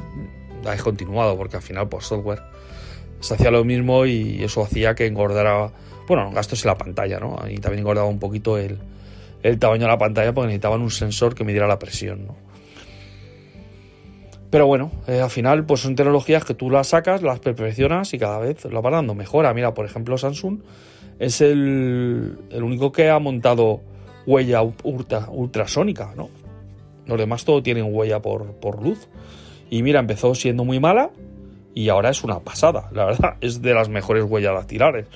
ha 0.66 0.72
descontinuado 0.72 1.38
porque 1.38 1.58
al 1.58 1.62
final 1.62 1.88
por 1.90 2.04
software 2.04 2.42
se 3.20 3.34
hacía 3.34 3.52
lo 3.52 3.64
mismo 3.64 4.06
y 4.06 4.44
eso 4.44 4.64
hacía 4.64 4.96
que 4.96 5.06
engordara, 5.06 5.72
bueno, 6.08 6.32
gastos 6.32 6.64
en 6.64 6.70
la 6.70 6.78
pantalla, 6.78 7.20
¿no? 7.20 7.38
Y 7.50 7.58
también 7.58 7.80
engordaba 7.80 8.08
un 8.08 8.20
poquito 8.20 8.58
el, 8.58 8.78
el 9.44 9.60
tamaño 9.60 9.82
de 9.82 9.88
la 9.88 9.98
pantalla 9.98 10.34
porque 10.34 10.48
necesitaban 10.48 10.82
un 10.82 10.92
sensor 10.92 11.36
que 11.36 11.44
midiera 11.44 11.68
la 11.68 11.80
presión, 11.80 12.28
¿no? 12.28 12.48
Pero 14.50 14.66
bueno, 14.66 14.92
eh, 15.08 15.20
al 15.20 15.30
final 15.30 15.66
pues 15.66 15.82
son 15.82 15.96
tecnologías 15.96 16.46
que 16.46 16.54
tú 16.54 16.70
las 16.70 16.88
sacas, 16.88 17.22
las 17.22 17.40
perfeccionas 17.40 18.14
y 18.14 18.18
cada 18.18 18.40
vez 18.40 18.64
lo 18.66 18.82
van 18.82 18.94
dando 18.94 19.14
mejora. 19.14 19.54
Mira, 19.54 19.74
por 19.74 19.86
ejemplo, 19.86 20.18
Samsung 20.18 20.60
es 21.20 21.42
el, 21.42 22.38
único 22.54 22.92
que 22.92 23.10
ha 23.10 23.20
montado 23.20 23.82
huella 24.26 24.62
ultrasónica, 24.62 26.14
¿no? 26.16 26.30
Los 27.06 27.18
demás 27.18 27.46
todo 27.46 27.62
tienen 27.62 27.94
huella 27.94 28.22
por, 28.22 28.54
por 28.54 28.82
luz. 28.82 29.10
Y 29.70 29.84
mira, 29.84 30.00
empezó 30.00 30.34
siendo 30.36 30.64
muy 30.64 30.80
mala 30.80 31.12
y 31.74 31.90
ahora 31.90 32.10
es 32.10 32.24
una 32.24 32.40
pasada, 32.40 32.90
la 32.92 33.06
verdad. 33.06 33.36
Es 33.42 33.62
de 33.62 33.74
las 33.74 33.90
mejores 33.90 34.24
huellas 34.24 34.54
dactilares. 34.54 35.08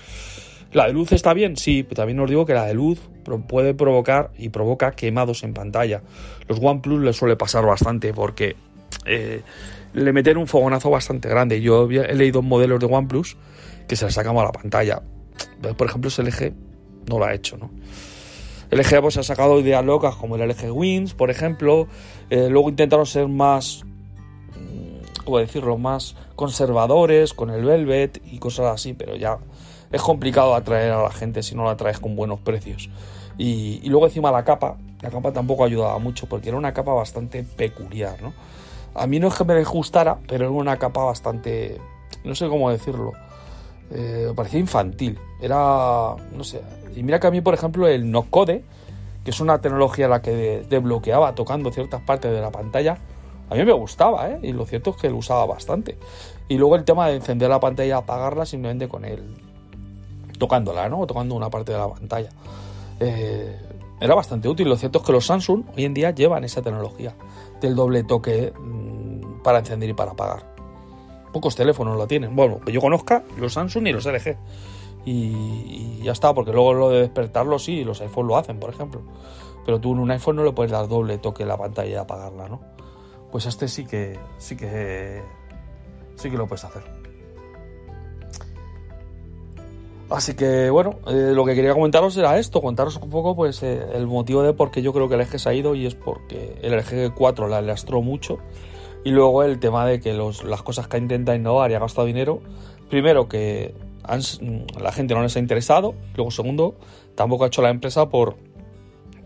¿La 0.73 0.87
de 0.87 0.93
luz 0.93 1.11
está 1.11 1.33
bien? 1.33 1.57
Sí, 1.57 1.83
pero 1.83 1.95
también 1.95 2.19
os 2.19 2.29
digo 2.29 2.45
que 2.45 2.53
la 2.53 2.65
de 2.65 2.73
luz 2.73 2.99
puede 3.47 3.73
provocar 3.73 4.31
y 4.37 4.49
provoca 4.49 4.91
quemados 4.91 5.43
en 5.43 5.53
pantalla. 5.53 6.01
Los 6.47 6.59
OnePlus 6.61 7.01
les 7.01 7.15
suele 7.17 7.35
pasar 7.35 7.65
bastante 7.65 8.13
porque 8.13 8.55
eh, 9.05 9.41
le 9.93 10.13
meten 10.13 10.37
un 10.37 10.47
fogonazo 10.47 10.89
bastante 10.89 11.27
grande. 11.27 11.61
Yo 11.61 11.89
he 11.89 12.15
leído 12.15 12.41
modelos 12.41 12.79
de 12.79 12.85
OnePlus 12.85 13.37
que 13.87 13.95
se 13.95 14.05
les 14.05 14.13
sacamos 14.13 14.41
a 14.43 14.45
la 14.45 14.51
pantalla. 14.51 15.01
Por 15.75 15.87
ejemplo, 15.87 16.07
ese 16.07 16.23
LG 16.23 16.53
no 17.09 17.19
lo 17.19 17.25
ha 17.25 17.33
hecho, 17.33 17.57
¿no? 17.57 17.69
El 18.69 18.79
LG 18.79 19.01
pues, 19.01 19.17
ha 19.17 19.23
sacado 19.23 19.59
ideas 19.59 19.83
locas 19.83 20.15
como 20.15 20.37
el 20.37 20.47
LG 20.47 20.71
Wins, 20.71 21.13
por 21.13 21.29
ejemplo. 21.29 21.87
Eh, 22.29 22.47
luego 22.49 22.69
intentaron 22.69 23.05
ser 23.05 23.27
más, 23.27 23.83
¿cómo 25.23 25.39
decirlo?, 25.39 25.77
más 25.77 26.15
conservadores 26.35 27.33
con 27.33 27.49
el 27.49 27.63
Velvet 27.63 28.21
y 28.31 28.39
cosas 28.39 28.73
así, 28.73 28.93
pero 28.93 29.15
ya 29.15 29.37
es 29.91 30.01
complicado 30.01 30.55
atraer 30.55 30.91
a 30.91 31.03
la 31.03 31.11
gente 31.11 31.43
si 31.43 31.55
no 31.55 31.65
la 31.65 31.75
traes 31.77 31.99
con 31.99 32.15
buenos 32.15 32.39
precios. 32.39 32.89
Y, 33.37 33.87
luego 33.89 34.05
encima 34.05 34.31
la 34.31 34.43
capa, 34.43 34.77
la 35.01 35.09
capa 35.09 35.31
tampoco 35.31 35.63
ayudaba 35.63 35.97
mucho 35.99 36.27
porque 36.27 36.49
era 36.49 36.57
una 36.57 36.73
capa 36.73 36.93
bastante 36.93 37.43
peculiar, 37.43 38.21
¿no? 38.21 38.33
A 38.93 39.07
mí 39.07 39.19
no 39.19 39.29
es 39.29 39.35
que 39.35 39.45
me 39.45 39.63
gustara, 39.63 40.17
pero 40.27 40.45
era 40.45 40.51
una 40.51 40.77
capa 40.77 41.03
bastante, 41.03 41.79
no 42.25 42.35
sé 42.35 42.47
cómo 42.49 42.69
decirlo, 42.69 43.13
eh, 43.89 44.31
parecía 44.35 44.59
infantil. 44.59 45.17
Era, 45.41 46.15
no 46.31 46.43
sé. 46.43 46.61
Y 46.95 47.03
mira 47.03 47.19
que 47.19 47.27
a 47.27 47.31
mí, 47.31 47.41
por 47.41 47.53
ejemplo, 47.53 47.87
el 47.87 48.11
no 48.11 48.23
code, 48.23 48.63
que 49.23 49.31
es 49.31 49.39
una 49.39 49.59
tecnología 49.59 50.07
la 50.07 50.21
que 50.21 50.65
desbloqueaba 50.69 51.35
tocando 51.35 51.71
ciertas 51.71 52.01
partes 52.01 52.31
de 52.31 52.41
la 52.41 52.51
pantalla, 52.51 52.97
a 53.51 53.55
mí 53.55 53.65
me 53.65 53.73
gustaba, 53.73 54.29
¿eh? 54.29 54.39
Y 54.43 54.53
lo 54.53 54.65
cierto 54.65 54.91
es 54.91 54.95
que 54.95 55.09
lo 55.09 55.17
usaba 55.17 55.45
bastante. 55.45 55.97
Y 56.47 56.57
luego 56.57 56.77
el 56.77 56.85
tema 56.85 57.07
de 57.07 57.17
encender 57.17 57.49
la 57.49 57.59
pantalla 57.59 57.89
y 57.89 57.91
apagarla 57.91 58.45
simplemente 58.45 58.87
con 58.87 59.03
el, 59.03 59.21
tocándola, 60.39 60.87
¿no? 60.87 61.01
O 61.01 61.07
tocando 61.07 61.35
una 61.35 61.49
parte 61.49 61.73
de 61.73 61.77
la 61.77 61.89
pantalla. 61.89 62.29
Eh, 63.01 63.59
era 63.99 64.15
bastante 64.15 64.47
útil. 64.47 64.69
Lo 64.69 64.77
cierto 64.77 64.99
es 64.99 65.05
que 65.05 65.11
los 65.11 65.25
Samsung 65.25 65.65
hoy 65.75 65.83
en 65.83 65.93
día 65.93 66.11
llevan 66.11 66.45
esa 66.45 66.61
tecnología 66.61 67.13
del 67.59 67.75
doble 67.75 68.05
toque 68.05 68.53
mm, 68.57 69.43
para 69.43 69.59
encender 69.59 69.89
y 69.89 69.93
para 69.93 70.11
apagar. 70.11 70.45
Pocos 71.33 71.57
teléfonos 71.57 71.97
lo 71.97 72.07
tienen. 72.07 72.37
Bueno, 72.37 72.61
que 72.61 72.71
yo 72.71 72.79
conozca 72.79 73.23
los 73.37 73.51
Samsung 73.51 73.87
y 73.87 73.91
los 73.91 74.05
LG. 74.05 74.37
Y, 75.03 75.99
ya 76.03 76.13
está, 76.13 76.33
porque 76.33 76.53
luego 76.53 76.73
lo 76.73 76.89
de 76.89 77.01
despertarlo 77.01 77.59
sí, 77.59 77.83
los 77.83 77.99
iPhones 77.99 78.27
lo 78.29 78.37
hacen, 78.37 78.61
por 78.61 78.69
ejemplo. 78.69 79.01
Pero 79.65 79.81
tú 79.81 79.91
en 79.91 79.99
un 79.99 80.09
iPhone 80.09 80.37
no 80.37 80.45
le 80.45 80.53
puedes 80.53 80.71
dar 80.71 80.87
doble 80.87 81.17
toque 81.17 81.43
en 81.43 81.49
la 81.49 81.57
pantalla 81.57 81.89
y 81.91 81.95
apagarla, 81.95 82.47
¿no? 82.47 82.61
Pues 83.31 83.45
este 83.45 83.67
sí 83.67 83.85
que 83.85 84.19
sí 84.37 84.55
que 84.55 85.21
sí 86.15 86.29
que 86.29 86.37
lo 86.37 86.47
puedes 86.47 86.63
hacer. 86.63 86.83
Así 90.09 90.33
que 90.33 90.69
bueno, 90.69 90.99
eh, 91.07 91.31
lo 91.33 91.45
que 91.45 91.55
quería 91.55 91.73
comentaros 91.73 92.17
era 92.17 92.37
esto, 92.37 92.61
contaros 92.61 92.97
un 92.97 93.09
poco 93.09 93.33
pues 93.33 93.63
eh, 93.63 93.81
el 93.93 94.07
motivo 94.07 94.43
de 94.43 94.51
por 94.51 94.69
qué 94.69 94.81
yo 94.81 94.91
creo 94.91 95.07
que 95.07 95.15
el 95.15 95.21
eje 95.21 95.39
se 95.39 95.47
ha 95.47 95.53
ido 95.53 95.73
y 95.73 95.85
es 95.85 95.95
porque 95.95 96.57
el 96.61 96.73
eje 96.73 97.11
4 97.15 97.47
la 97.47 97.61
lastró 97.61 98.01
mucho 98.01 98.39
y 99.05 99.11
luego 99.11 99.43
el 99.43 99.59
tema 99.59 99.85
de 99.85 100.01
que 100.01 100.13
las 100.13 100.63
cosas 100.63 100.89
que 100.89 100.97
ha 100.97 100.99
intentado 100.99 101.37
innovar 101.37 101.71
y 101.71 101.75
ha 101.75 101.79
gastado 101.79 102.05
dinero, 102.05 102.41
primero 102.89 103.29
que 103.29 103.73
la 104.79 104.91
gente 104.91 105.13
no 105.13 105.21
les 105.21 105.35
ha 105.37 105.39
interesado, 105.39 105.95
luego 106.15 106.29
segundo, 106.29 106.75
tampoco 107.15 107.45
ha 107.45 107.47
hecho 107.47 107.61
la 107.61 107.69
empresa 107.69 108.09
por 108.09 108.35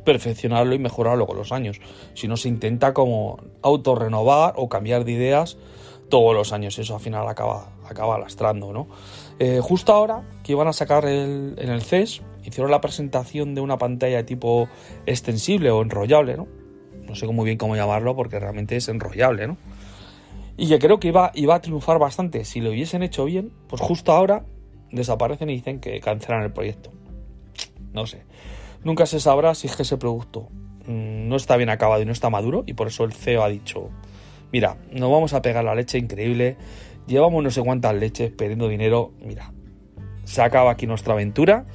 perfeccionarlo 0.05 0.75
y 0.75 0.79
mejorarlo 0.79 1.27
con 1.27 1.37
los 1.37 1.51
años, 1.51 1.81
si 2.13 2.27
no 2.27 2.37
se 2.37 2.47
intenta 2.47 2.93
como 2.93 3.39
autorrenovar 3.61 4.53
o 4.55 4.69
cambiar 4.69 5.03
de 5.03 5.11
ideas 5.11 5.57
todos 6.09 6.33
los 6.33 6.53
años, 6.53 6.77
eso 6.77 6.95
al 6.95 7.01
final 7.01 7.27
acaba, 7.27 7.73
acaba 7.83 8.17
lastrando, 8.19 8.71
¿no? 8.71 8.87
Eh, 9.39 9.59
justo 9.61 9.91
ahora 9.91 10.23
que 10.43 10.53
iban 10.53 10.67
a 10.67 10.73
sacar 10.73 11.05
el, 11.05 11.55
en 11.57 11.69
el 11.69 11.81
CES, 11.81 12.21
hicieron 12.43 12.71
la 12.71 12.79
presentación 12.79 13.55
de 13.55 13.61
una 13.61 13.77
pantalla 13.77 14.25
tipo 14.25 14.69
extensible 15.05 15.71
o 15.71 15.81
enrollable, 15.81 16.37
¿no? 16.37 16.47
No 17.07 17.15
sé 17.15 17.27
muy 17.27 17.45
bien 17.45 17.57
cómo 17.57 17.75
llamarlo 17.75 18.15
porque 18.15 18.39
realmente 18.39 18.75
es 18.75 18.87
enrollable, 18.87 19.47
¿no? 19.47 19.57
Y 20.57 20.69
que 20.69 20.79
creo 20.79 20.99
que 20.99 21.09
iba, 21.09 21.31
iba 21.33 21.55
a 21.55 21.61
triunfar 21.61 21.99
bastante. 21.99 22.45
Si 22.45 22.61
lo 22.61 22.69
hubiesen 22.69 23.03
hecho 23.03 23.25
bien, 23.25 23.51
pues 23.67 23.81
justo 23.81 24.13
ahora 24.13 24.45
desaparecen 24.91 25.49
y 25.49 25.55
dicen 25.55 25.79
que 25.79 25.99
cancelan 25.99 26.43
el 26.43 26.53
proyecto. 26.53 26.91
No 27.93 28.05
sé. 28.05 28.23
Nunca 28.85 29.05
se 29.05 29.19
sabrá 29.19 29.53
si 29.53 29.67
es 29.67 29.75
que 29.75 29.83
ese 29.83 29.97
producto 29.97 30.47
mm, 30.87 31.27
no 31.27 31.35
está 31.35 31.57
bien 31.57 31.69
acabado 31.69 32.01
y 32.01 32.05
no 32.05 32.13
está 32.13 32.29
maduro 32.29 32.63
y 32.65 32.73
por 32.73 32.87
eso 32.87 33.03
el 33.03 33.11
CEO 33.11 33.43
ha 33.43 33.49
dicho, 33.49 33.89
mira, 34.53 34.77
nos 34.93 35.11
vamos 35.11 35.33
a 35.33 35.41
pegar 35.41 35.65
la 35.65 35.75
leche 35.75 35.97
increíble 35.97 36.55
Llevamos 37.07 37.43
no 37.43 37.51
sé 37.51 37.61
cuántas 37.61 37.93
leches 37.95 38.31
perdiendo 38.31 38.67
dinero. 38.67 39.11
Mira, 39.23 39.51
se 40.23 40.41
acaba 40.41 40.71
aquí 40.71 40.87
nuestra 40.87 41.13
aventura. 41.13 41.65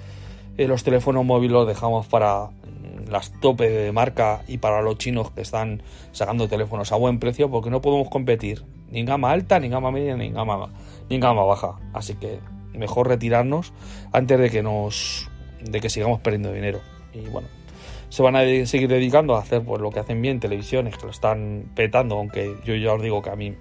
Eh, 0.57 0.67
los 0.67 0.83
teléfonos 0.83 1.25
móviles 1.25 1.53
los 1.53 1.69
dejamos 1.69 2.07
para 2.09 2.47
mm, 2.47 3.11
las 3.11 3.33
tope 3.41 3.71
de 3.71 3.93
marca 3.93 4.43
y 4.49 4.59
para 4.59 4.83
los 4.83 4.99
chinos 4.99 5.31
que 5.31 5.43
están 5.43 5.83
sacando 6.11 6.49
teléfonos 6.49 6.91
a 6.91 6.97
buen 6.97 7.21
precio 7.21 7.49
porque 7.49 7.71
no 7.71 7.81
podemos 7.81 8.09
competir 8.09 8.65
ni 8.91 9.01
en 9.01 9.07
gama 9.07 9.31
alta, 9.31 9.61
ni 9.61 9.67
en 9.67 9.73
gama 9.73 9.93
media, 9.93 10.17
ni 10.17 10.27
en 10.27 10.35
gama, 10.35 10.69
ni 11.09 11.15
en 11.15 11.21
gama 11.21 11.45
baja. 11.45 11.79
Así 11.93 12.17
que 12.17 12.41
mejor 12.75 13.07
retirarnos 13.07 13.73
antes 14.13 14.39
de 14.39 14.51
que 14.51 14.63
nos 14.65 15.31
de 15.63 15.81
que 15.81 15.91
sigamos 15.91 16.21
perdiendo 16.21 16.53
dinero. 16.53 16.81
Y 17.13 17.21
bueno, 17.29 17.49
se 18.09 18.23
van 18.23 18.37
a 18.37 18.41
seguir 18.67 18.89
dedicando 18.89 19.37
a 19.37 19.41
hacer 19.41 19.65
pues 19.65 19.81
lo 19.81 19.91
que 19.91 20.01
hacen 20.01 20.21
bien 20.21 20.41
televisiones, 20.41 20.97
que 20.97 21.05
lo 21.05 21.11
están 21.11 21.71
petando, 21.75 22.17
aunque 22.17 22.57
yo 22.65 22.75
ya 22.75 22.93
os 22.93 23.03
digo 23.03 23.23
que 23.23 23.31
a 23.31 23.37
mí 23.37 23.55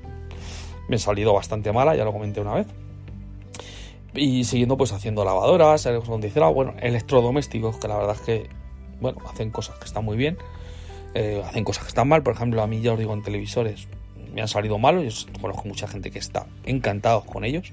me 0.88 0.96
ha 0.96 1.00
salido 1.00 1.34
bastante 1.34 1.72
mala, 1.72 1.96
ya 1.96 2.03
lo 2.03 2.12
comenté 2.12 2.41
una 2.41 2.56
vez. 2.56 2.68
Y 4.15 4.44
siguiendo 4.44 4.75
pues 4.75 4.91
haciendo 4.91 5.24
lavadoras, 5.24 5.88
bueno, 6.53 6.74
electrodomésticos, 6.82 7.77
que 7.77 7.88
la 7.88 7.98
verdad 7.98 8.15
es 8.15 8.22
que, 8.22 8.50
bueno, 9.00 9.20
hacen 9.29 9.51
cosas 9.51 9.77
que 9.77 9.86
están 9.86 10.03
muy 10.03 10.18
bien, 10.18 10.38
eh, 11.13 11.41
hacen 11.46 11.63
cosas 11.63 11.84
que 11.84 11.89
están 11.89 12.08
mal, 12.08 12.24
por 12.24 12.34
ejemplo, 12.34 12.62
a 12.62 12.68
mí 12.68 12.82
ya 12.82 12.94
os 12.94 13.00
digo 13.00 13.13
en 13.13 13.22
televisores, 13.22 13.88
me 14.34 14.41
han 14.41 14.48
salido 14.48 14.77
malos, 14.79 15.27
yo 15.27 15.41
conozco 15.41 15.68
mucha 15.68 15.88
gente 15.88 16.12
que 16.12 16.20
está 16.20 16.48
encantado 16.65 17.22
con 17.22 17.44
ellos, 17.44 17.72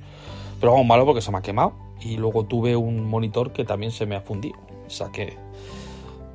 pero 0.60 0.72
vamos 0.72 0.86
malo 0.86 1.04
porque 1.06 1.20
se 1.20 1.30
me 1.30 1.38
ha 1.38 1.42
quemado 1.42 1.74
y 2.00 2.16
luego 2.16 2.44
tuve 2.44 2.76
un 2.76 3.04
monitor 3.04 3.52
que 3.52 3.64
también 3.64 3.92
se 3.92 4.06
me 4.06 4.16
ha 4.16 4.20
fundido, 4.20 4.58
o 4.86 4.90
sea 4.90 5.10
que 5.10 5.36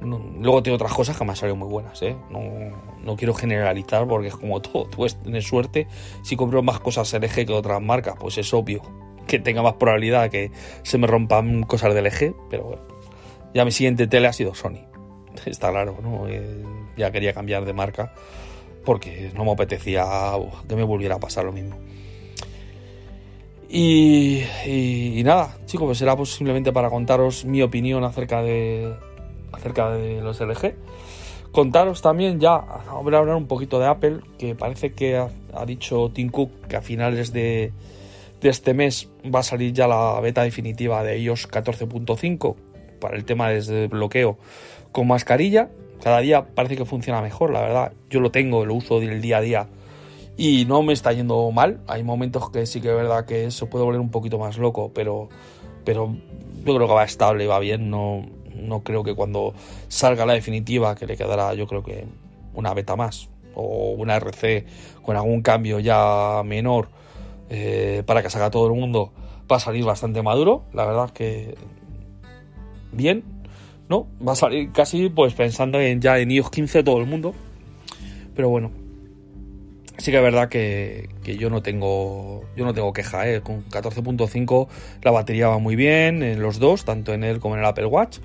luego 0.01 0.63
tengo 0.63 0.75
otras 0.75 0.93
cosas 0.93 1.17
que 1.17 1.23
me 1.23 1.31
han 1.31 1.35
salido 1.35 1.55
muy 1.55 1.67
buenas, 1.67 2.01
¿eh? 2.01 2.15
No, 2.29 3.15
quiero 3.15 3.33
generalizar 3.33 4.07
porque 4.07 4.29
es 4.29 4.35
como 4.35 4.61
todo, 4.61 4.85
tú 4.85 5.05
tienes 5.23 5.47
suerte. 5.47 5.87
Si 6.23 6.35
compro 6.35 6.63
más 6.63 6.79
cosas 6.79 7.13
LG 7.13 7.45
que 7.45 7.53
otras 7.53 7.81
marcas, 7.81 8.15
pues 8.19 8.37
es 8.37 8.53
obvio 8.53 8.81
que 9.27 9.39
tenga 9.39 9.61
más 9.61 9.73
probabilidad 9.73 10.29
que 10.29 10.51
se 10.83 10.97
me 10.97 11.07
rompan 11.07 11.63
cosas 11.63 11.93
del 11.93 12.05
LG, 12.05 12.35
pero 12.49 12.63
bueno. 12.63 12.81
Ya 13.53 13.65
mi 13.65 13.71
siguiente 13.71 14.07
tele 14.07 14.27
ha 14.27 14.33
sido 14.33 14.55
Sony. 14.55 14.87
Está 15.45 15.69
claro, 15.69 15.97
¿no? 16.01 16.27
Eh, 16.27 16.63
ya 16.97 17.11
quería 17.11 17.33
cambiar 17.33 17.65
de 17.65 17.73
marca 17.73 18.13
porque 18.85 19.31
no 19.35 19.45
me 19.45 19.51
apetecía 19.51 20.05
que 20.67 20.75
me 20.75 20.83
volviera 20.83 21.15
a 21.15 21.19
pasar 21.19 21.45
lo 21.45 21.51
mismo. 21.51 21.77
Y, 23.73 25.21
nada, 25.23 25.57
chicos, 25.65 25.85
pues 25.85 26.01
era 26.01 26.17
pues 26.17 26.33
simplemente 26.33 26.73
para 26.73 26.89
contaros 26.89 27.45
mi 27.45 27.61
opinión 27.61 28.03
acerca 28.03 28.41
de, 28.41 28.93
acerca 29.53 29.91
de 29.91 30.21
los 30.21 30.41
LG. 30.41 30.75
Contaros 31.53 32.01
también 32.01 32.39
ya, 32.41 32.57
voy 33.01 33.13
a 33.15 33.19
hablar 33.19 33.35
un 33.35 33.47
poquito 33.47 33.79
de 33.79 33.87
Apple, 33.87 34.19
que 34.37 34.55
parece 34.55 34.91
que 34.91 35.15
ha, 35.15 35.65
dicho 35.65 36.11
Tim 36.13 36.29
Cook 36.29 36.67
que 36.67 36.75
a 36.75 36.81
finales 36.81 37.31
de, 37.31 37.71
de, 38.41 38.49
este 38.49 38.73
mes 38.73 39.09
va 39.23 39.39
a 39.39 39.43
salir 39.43 39.71
ya 39.71 39.87
la 39.87 40.19
beta 40.19 40.43
definitiva 40.43 41.01
de 41.03 41.19
iOS 41.19 41.49
14.5 41.49 42.55
para 42.99 43.15
el 43.15 43.23
tema 43.23 43.49
de 43.49 43.87
bloqueo 43.87 44.37
con 44.91 45.07
mascarilla. 45.07 45.69
Cada 46.03 46.19
día 46.19 46.45
parece 46.45 46.75
que 46.75 46.83
funciona 46.83 47.21
mejor, 47.21 47.51
la 47.51 47.61
verdad. 47.61 47.93
Yo 48.09 48.19
lo 48.19 48.31
tengo, 48.31 48.65
lo 48.65 48.73
uso 48.73 48.99
del 48.99 49.21
día 49.21 49.37
a 49.37 49.41
día 49.41 49.67
y 50.41 50.65
no 50.65 50.81
me 50.81 50.93
está 50.93 51.13
yendo 51.13 51.51
mal. 51.51 51.81
Hay 51.85 52.03
momentos 52.03 52.49
que 52.49 52.65
sí 52.65 52.81
que 52.81 52.87
es 52.87 52.95
verdad 52.95 53.25
que 53.27 53.45
eso 53.45 53.69
puede 53.69 53.85
volver 53.85 54.01
un 54.01 54.09
poquito 54.09 54.39
más 54.39 54.57
loco, 54.57 54.91
pero, 54.91 55.29
pero 55.85 56.15
yo 56.65 56.75
creo 56.75 56.87
que 56.87 56.93
va 56.95 57.03
estable, 57.03 57.45
va 57.45 57.59
bien, 57.59 57.91
no, 57.91 58.25
no 58.55 58.81
creo 58.81 59.03
que 59.03 59.13
cuando 59.13 59.53
salga 59.87 60.25
la 60.25 60.33
definitiva, 60.33 60.95
que 60.95 61.05
le 61.05 61.15
quedará 61.15 61.53
yo 61.53 61.67
creo 61.67 61.83
que 61.83 62.07
una 62.55 62.73
beta 62.73 62.95
más 62.95 63.29
o 63.53 63.91
una 63.91 64.15
RC 64.15 64.65
con 65.03 65.15
algún 65.15 65.43
cambio 65.43 65.79
ya 65.79 66.41
menor 66.43 66.89
eh, 67.51 68.01
para 68.07 68.23
que 68.23 68.31
salga 68.31 68.49
todo 68.49 68.65
el 68.65 68.73
mundo, 68.73 69.11
va 69.51 69.57
a 69.57 69.59
salir 69.59 69.85
bastante 69.85 70.23
maduro. 70.23 70.63
La 70.73 70.85
verdad 70.85 71.05
es 71.05 71.11
que 71.11 71.55
bien, 72.91 73.23
¿no? 73.89 74.07
Va 74.27 74.31
a 74.31 74.35
salir 74.35 74.71
casi 74.71 75.07
pues 75.09 75.35
pensando 75.35 75.79
en 75.79 76.01
ya 76.01 76.17
en 76.17 76.31
iOS 76.31 76.49
15 76.49 76.81
todo 76.81 76.97
el 76.97 77.05
mundo. 77.05 77.35
Pero 78.33 78.49
bueno, 78.49 78.71
sí 80.01 80.09
que 80.11 80.17
es 80.17 80.23
verdad 80.23 80.49
que, 80.49 81.09
que, 81.23 81.37
yo 81.37 81.49
no 81.49 81.61
tengo 81.61 82.43
yo 82.55 82.65
no 82.65 82.73
tengo 82.73 82.91
queja 82.91 83.29
¿eh? 83.29 83.41
con 83.41 83.63
14.5 83.69 84.67
la 85.03 85.11
batería 85.11 85.47
va 85.47 85.59
muy 85.59 85.75
bien 85.75 86.23
en 86.23 86.41
los 86.41 86.59
dos 86.59 86.85
tanto 86.85 87.13
en 87.13 87.23
él 87.23 87.39
como 87.39 87.55
en 87.55 87.61
el 87.61 87.67
Apple 87.67 87.85
Watch 87.85 88.17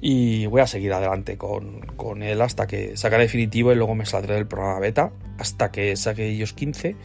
y 0.00 0.46
voy 0.46 0.62
a 0.62 0.66
seguir 0.66 0.92
adelante 0.94 1.36
con, 1.36 1.80
con 1.96 2.22
él 2.22 2.40
hasta 2.40 2.66
que 2.66 2.96
saque 2.96 3.18
definitivo 3.18 3.72
y 3.72 3.76
luego 3.76 3.94
me 3.94 4.06
saldré 4.06 4.34
del 4.34 4.46
programa 4.46 4.78
beta 4.78 5.12
hasta 5.38 5.70
que 5.70 5.96
saque 5.96 6.30
iOS 6.32 6.54
15 6.54 6.96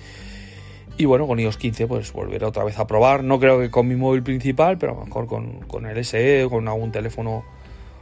y 0.98 1.06
bueno 1.06 1.28
con 1.28 1.40
iOS 1.40 1.58
15 1.58 1.88
pues 1.88 2.14
volveré 2.14 2.46
otra 2.46 2.64
vez 2.64 2.80
a 2.80 2.88
probar 2.88 3.26
no 3.26 3.40
creo 3.42 3.60
que 3.60 3.70
con 3.70 3.90
mi 3.90 3.96
móvil 3.96 4.24
principal 4.24 4.78
pero 4.78 4.94
a 4.94 4.96
lo 5.00 5.06
mejor 5.06 5.28
con, 5.28 5.60
con 5.68 5.86
el 5.86 6.04
SE 6.06 6.46
o 6.46 6.50
con 6.50 6.68
algún 6.70 6.94
teléfono 6.94 7.44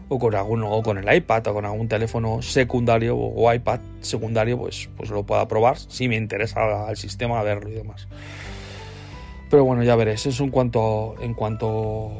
o 0.10 0.20
con 0.20 0.36
alguno, 0.36 0.72
o 0.72 0.84
con 0.84 0.98
el 0.98 1.16
iPad, 1.16 1.48
o 1.48 1.54
con 1.54 1.66
algún 1.66 1.88
teléfono 1.88 2.42
secundario 2.42 3.16
o, 3.18 3.54
iPad 3.54 3.80
secundario, 4.02 4.58
pues, 4.58 4.90
pues 4.98 5.10
lo 5.10 5.24
pueda 5.24 5.48
probar 5.48 5.78
si 5.78 6.08
me 6.08 6.16
interesa 6.18 6.90
el 6.90 6.98
sistema 6.98 7.42
verlo 7.44 7.70
y 7.70 7.74
demás. 7.74 8.08
Pero 9.50 9.66
bueno, 9.66 9.82
ya 9.84 9.96
veréis, 9.96 10.26
eso 10.26 10.44
en 10.44 10.52
cuanto, 10.52 11.16
en 11.22 11.34
cuanto 11.34 12.12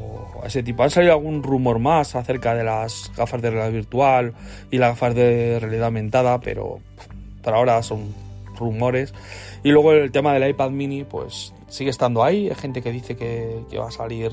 a 0.42 0.46
ese 0.46 0.62
tipo. 0.62 0.82
Ha 0.82 0.90
salido 0.90 1.12
algún 1.12 1.42
rumor 1.42 1.78
más 1.78 2.16
acerca 2.16 2.54
de 2.54 2.64
las 2.64 3.12
gafas 3.16 3.40
de 3.40 3.50
realidad 3.50 3.72
virtual 3.72 4.34
y 4.70 4.78
las 4.78 4.90
gafas 4.90 5.14
de 5.14 5.58
realidad 5.60 5.86
aumentada, 5.86 6.40
pero 6.40 6.80
para 7.42 7.58
ahora 7.58 7.82
son 7.82 8.12
rumores. 8.58 9.14
Y 9.62 9.70
luego 9.70 9.92
el 9.92 10.10
tema 10.10 10.32
del 10.34 10.48
iPad 10.50 10.70
mini, 10.70 11.04
pues 11.04 11.54
sigue 11.68 11.90
estando 11.90 12.24
ahí. 12.24 12.48
Hay 12.48 12.54
gente 12.54 12.82
que 12.82 12.92
dice 12.92 13.16
que, 13.16 13.64
va 13.78 13.88
a 13.88 13.92
salir 13.92 14.32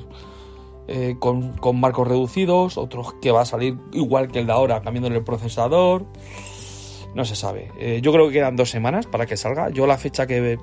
eh, 0.88 1.16
con, 1.20 1.54
marcos 1.80 2.08
reducidos, 2.08 2.78
otros 2.78 3.14
que 3.22 3.32
va 3.32 3.42
a 3.42 3.46
salir 3.46 3.78
igual 3.94 4.32
que 4.32 4.40
el 4.40 4.48
de 4.48 4.54
ahora, 4.54 4.82
cambiando 4.82 5.10
el 5.10 5.24
procesador. 5.24 6.06
No 7.16 7.26
se 7.26 7.36
sabe. 7.36 7.72
Eh, 7.80 8.00
yo 8.02 8.12
creo 8.12 8.28
que 8.28 8.34
quedan 8.34 8.56
dos 8.56 8.70
semanas 8.70 9.06
para 9.08 9.26
que 9.26 9.38
salga. 9.38 9.70
Yo 9.70 9.88
la 9.88 9.98
fecha 9.98 10.28
que 10.28 10.58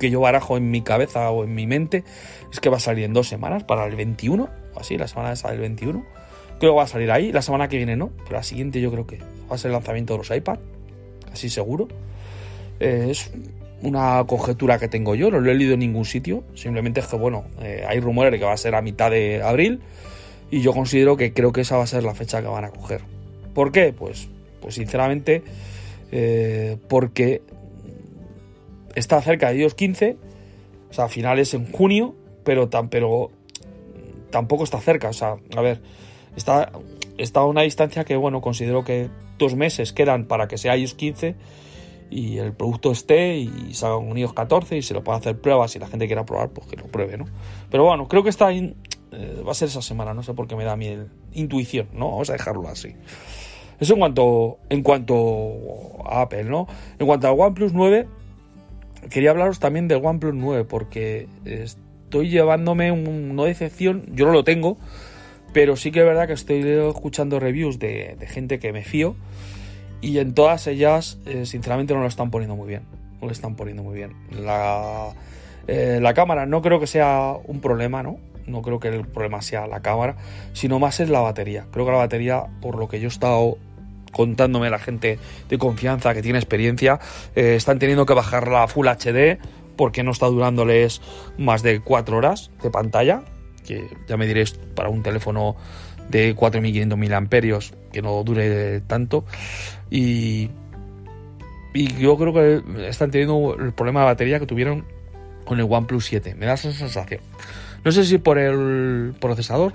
que 0.00 0.10
yo 0.10 0.20
barajo 0.20 0.56
en 0.56 0.70
mi 0.70 0.82
cabeza 0.82 1.30
o 1.30 1.44
en 1.44 1.54
mi 1.54 1.66
mente 1.68 2.02
es 2.50 2.58
que 2.58 2.70
va 2.70 2.78
a 2.78 2.80
salir 2.80 3.04
en 3.04 3.12
dos 3.12 3.28
semanas, 3.28 3.62
para 3.62 3.84
el 3.84 3.94
21, 3.94 4.48
o 4.74 4.80
así, 4.80 4.98
la 4.98 5.06
semana 5.06 5.32
esa 5.32 5.50
del 5.50 5.60
21. 5.60 6.04
Creo 6.58 6.72
que 6.72 6.76
va 6.76 6.82
a 6.84 6.88
salir 6.88 7.10
ahí, 7.12 7.30
la 7.30 7.42
semana 7.42 7.68
que 7.68 7.76
viene 7.76 7.96
no, 7.96 8.10
pero 8.24 8.32
la 8.32 8.42
siguiente 8.42 8.80
yo 8.80 8.90
creo 8.90 9.06
que 9.06 9.18
va 9.18 9.54
a 9.54 9.58
ser 9.58 9.68
el 9.68 9.74
lanzamiento 9.74 10.14
de 10.14 10.18
los 10.18 10.30
iPad, 10.30 10.58
casi 11.28 11.48
seguro. 11.48 11.86
Eh, 12.80 13.08
es 13.10 13.30
una 13.82 14.24
conjetura 14.26 14.78
que 14.78 14.88
tengo 14.88 15.14
yo, 15.14 15.30
no 15.30 15.40
lo 15.40 15.50
he 15.50 15.54
leído 15.54 15.74
en 15.74 15.80
ningún 15.80 16.04
sitio, 16.04 16.44
simplemente 16.54 17.00
es 17.00 17.06
que, 17.06 17.16
bueno, 17.16 17.44
eh, 17.62 17.84
hay 17.86 18.00
rumores 18.00 18.32
de 18.32 18.38
que 18.38 18.44
va 18.44 18.52
a 18.52 18.56
ser 18.56 18.74
a 18.74 18.82
mitad 18.82 19.10
de 19.10 19.42
abril 19.42 19.80
y 20.50 20.60
yo 20.60 20.72
considero 20.72 21.16
que 21.16 21.32
creo 21.32 21.52
que 21.52 21.62
esa 21.62 21.76
va 21.76 21.84
a 21.84 21.86
ser 21.86 22.02
la 22.02 22.14
fecha 22.14 22.42
que 22.42 22.48
van 22.48 22.64
a 22.64 22.70
coger. 22.70 23.00
¿Por 23.54 23.72
qué? 23.72 23.92
Pues, 23.92 24.28
pues 24.60 24.74
sinceramente, 24.74 25.42
eh, 26.12 26.76
porque 26.88 27.42
está 28.94 29.20
cerca 29.22 29.48
de 29.48 29.54
Dios 29.54 29.74
15, 29.74 30.16
o 30.90 30.92
sea, 30.92 31.08
finales 31.08 31.54
en 31.54 31.70
junio, 31.72 32.14
pero, 32.44 32.68
tan, 32.68 32.88
pero 32.88 33.30
tampoco 34.30 34.64
está 34.64 34.80
cerca, 34.80 35.08
o 35.08 35.12
sea, 35.12 35.36
a 35.56 35.60
ver, 35.60 35.80
está, 36.36 36.70
está 37.16 37.40
a 37.40 37.46
una 37.46 37.62
distancia 37.62 38.04
que, 38.04 38.16
bueno, 38.16 38.40
considero 38.40 38.84
que 38.84 39.08
dos 39.38 39.54
meses 39.54 39.92
quedan 39.92 40.26
para 40.26 40.48
que 40.48 40.58
sea 40.58 40.76
iOS 40.76 40.94
15 40.94 41.34
y 42.10 42.38
el 42.38 42.52
producto 42.52 42.90
esté 42.90 43.36
y 43.38 43.72
salga 43.74 43.96
un 43.96 44.16
iOS 44.18 44.32
14 44.32 44.76
y 44.76 44.82
se 44.82 44.94
lo 44.94 45.04
pueda 45.04 45.18
hacer 45.18 45.40
pruebas 45.40 45.70
si 45.70 45.78
la 45.78 45.86
gente 45.86 46.06
quiera 46.06 46.24
probar, 46.24 46.50
pues 46.50 46.66
que 46.66 46.76
lo 46.76 46.86
pruebe, 46.86 47.16
¿no? 47.16 47.26
Pero 47.70 47.84
bueno, 47.84 48.08
creo 48.08 48.22
que 48.22 48.30
está 48.30 48.52
eh, 48.52 49.42
va 49.46 49.52
a 49.52 49.54
ser 49.54 49.68
esa 49.68 49.82
semana, 49.82 50.14
no 50.14 50.22
sé 50.22 50.34
por 50.34 50.46
qué 50.46 50.56
me 50.56 50.64
da 50.64 50.76
mi 50.76 50.96
intuición, 51.32 51.88
¿no? 51.92 52.10
Vamos 52.10 52.30
a 52.30 52.34
dejarlo 52.34 52.68
así. 52.68 52.94
Eso 53.78 53.94
en 53.94 53.98
cuanto, 54.00 54.58
en 54.68 54.82
cuanto 54.82 56.04
a 56.04 56.22
Apple, 56.22 56.44
¿no? 56.44 56.66
En 56.98 57.06
cuanto 57.06 57.28
a 57.28 57.32
OnePlus 57.32 57.72
9, 57.72 58.06
quería 59.08 59.30
hablaros 59.30 59.58
también 59.58 59.88
del 59.88 60.04
OnePlus 60.04 60.34
9 60.34 60.64
porque 60.64 61.28
estoy 61.44 62.28
llevándome 62.28 62.92
un, 62.92 63.30
una 63.30 63.44
decepción, 63.44 64.04
yo 64.14 64.26
no 64.26 64.32
lo 64.32 64.44
tengo, 64.44 64.76
pero 65.52 65.76
sí 65.76 65.90
que 65.90 66.00
es 66.00 66.06
verdad 66.06 66.26
que 66.26 66.34
estoy 66.34 66.62
escuchando 66.62 67.40
reviews 67.40 67.78
de, 67.78 68.16
gente 68.28 68.58
que 68.58 68.72
me 68.72 68.84
fío 68.84 69.16
y 70.00 70.18
en 70.18 70.34
todas 70.34 70.66
ellas 70.66 71.18
eh, 71.26 71.46
sinceramente 71.46 71.94
no 71.94 72.00
lo 72.00 72.06
están 72.06 72.30
poniendo 72.30 72.56
muy 72.56 72.68
bien, 72.68 72.82
no 73.20 73.26
lo 73.26 73.32
están 73.32 73.56
poniendo 73.56 73.82
muy 73.82 73.94
bien. 73.94 74.14
La, 74.30 75.10
eh, 75.66 75.98
la 76.00 76.14
cámara 76.14 76.46
no 76.46 76.62
creo 76.62 76.80
que 76.80 76.86
sea 76.86 77.34
un 77.44 77.60
problema, 77.60 78.02
¿no? 78.02 78.18
No 78.46 78.62
creo 78.62 78.80
que 78.80 78.88
el 78.88 79.06
problema 79.06 79.42
sea 79.42 79.66
la 79.66 79.80
cámara, 79.80 80.16
sino 80.52 80.78
más 80.78 81.00
es 81.00 81.08
la 81.08 81.20
batería. 81.20 81.66
Creo 81.70 81.84
que 81.84 81.92
la 81.92 81.98
batería, 81.98 82.46
por 82.60 82.76
lo 82.76 82.88
que 82.88 83.00
yo 83.00 83.06
he 83.06 83.08
estado 83.08 83.58
contándome 84.12 84.70
la 84.70 84.78
gente 84.78 85.18
de 85.48 85.58
confianza 85.58 86.14
que 86.14 86.22
tiene 86.22 86.38
experiencia, 86.38 86.98
eh, 87.36 87.54
están 87.54 87.78
teniendo 87.78 88.06
que 88.06 88.14
bajar 88.14 88.48
la 88.48 88.66
Full 88.66 88.88
HD 88.88 89.38
porque 89.76 90.02
no 90.02 90.10
está 90.10 90.26
durándoles 90.26 91.00
más 91.38 91.62
de 91.62 91.80
4 91.80 92.16
horas 92.16 92.50
de 92.62 92.70
pantalla, 92.70 93.22
que 93.66 93.88
ya 94.08 94.16
me 94.16 94.26
diréis 94.26 94.58
para 94.74 94.88
un 94.88 95.02
teléfono 95.02 95.56
de 96.10 96.34
4500 96.34 97.12
amperios 97.12 97.74
que 97.92 98.02
no 98.02 98.22
dure 98.24 98.80
tanto 98.82 99.24
y 99.90 100.50
y 101.72 101.94
yo 101.98 102.16
creo 102.16 102.32
que 102.32 102.88
están 102.88 103.10
teniendo 103.10 103.54
el 103.54 103.72
problema 103.72 104.00
de 104.00 104.06
batería 104.06 104.40
que 104.40 104.46
tuvieron 104.46 104.84
con 105.44 105.60
el 105.60 105.66
OnePlus 105.68 106.04
7. 106.06 106.34
Me 106.34 106.46
da 106.46 106.54
esa 106.54 106.72
sensación. 106.72 107.20
No 107.84 107.92
sé 107.92 108.04
si 108.04 108.18
por 108.18 108.38
el 108.38 109.14
procesador, 109.20 109.72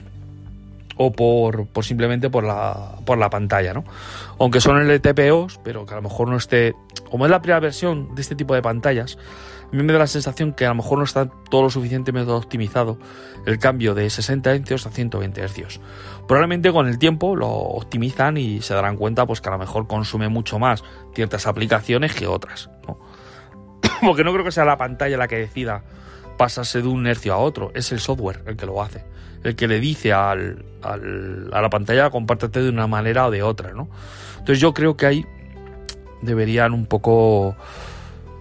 o 0.97 1.11
por, 1.11 1.67
por 1.67 1.83
simplemente 1.83 2.29
por 2.29 2.43
la, 2.43 2.95
por 3.05 3.17
la 3.17 3.29
pantalla, 3.29 3.73
¿no? 3.73 3.83
Aunque 4.39 4.61
son 4.61 4.87
LTPOs, 4.87 5.59
pero 5.63 5.85
que 5.85 5.93
a 5.93 5.97
lo 5.97 6.03
mejor 6.03 6.29
no 6.29 6.37
esté, 6.37 6.73
como 7.09 7.25
es 7.25 7.31
la 7.31 7.41
primera 7.41 7.59
versión 7.59 8.15
de 8.15 8.21
este 8.21 8.35
tipo 8.35 8.53
de 8.53 8.61
pantallas, 8.61 9.17
a 9.71 9.75
mí 9.75 9.83
me 9.83 9.91
da 9.91 9.99
la 9.99 10.07
sensación 10.07 10.53
que 10.53 10.65
a 10.65 10.69
lo 10.69 10.75
mejor 10.75 10.99
no 10.99 11.03
está 11.03 11.29
todo 11.49 11.63
lo 11.63 11.69
suficientemente 11.69 12.31
optimizado 12.31 12.97
el 13.45 13.59
cambio 13.59 13.93
de 13.93 14.09
60 14.09 14.55
Hz 14.59 14.85
a 14.85 14.91
120 14.91 15.47
Hz. 15.47 15.79
Probablemente 16.27 16.71
con 16.71 16.87
el 16.87 16.97
tiempo 16.97 17.35
lo 17.35 17.49
optimizan 17.49 18.37
y 18.37 18.61
se 18.61 18.73
darán 18.73 18.97
cuenta 18.97 19.25
pues 19.25 19.41
que 19.41 19.49
a 19.49 19.51
lo 19.51 19.59
mejor 19.59 19.87
consume 19.87 20.27
mucho 20.29 20.59
más 20.59 20.83
ciertas 21.13 21.47
aplicaciones 21.47 22.13
que 22.15 22.27
otras, 22.27 22.69
¿no? 22.87 22.99
Porque 24.01 24.23
no 24.23 24.33
creo 24.33 24.43
que 24.43 24.51
sea 24.51 24.65
la 24.65 24.77
pantalla 24.77 25.17
la 25.17 25.27
que 25.27 25.37
decida 25.37 25.83
pasarse 26.37 26.81
de 26.81 26.87
un 26.87 27.07
hercio 27.07 27.33
a 27.33 27.37
otro, 27.37 27.71
es 27.75 27.91
el 27.91 27.99
software 27.99 28.43
el 28.45 28.57
que 28.57 28.65
lo 28.65 28.81
hace 28.81 29.03
el 29.45 29.55
que 29.55 29.67
le 29.67 29.79
dice 29.79 30.11
al, 30.11 30.65
a 30.81 30.97
la 31.61 31.69
pantalla 31.69 32.09
compártete 32.09 32.63
de 32.63 32.69
una 32.69 32.87
manera 32.87 33.27
o 33.27 33.31
de 33.31 33.43
otra, 33.43 33.73
¿no? 33.73 33.87
Entonces 34.31 34.59
yo 34.59 34.73
creo 34.73 34.97
que 34.97 35.05
ahí 35.05 35.25
deberían 36.23 36.73
un 36.73 36.87
poco 36.87 37.55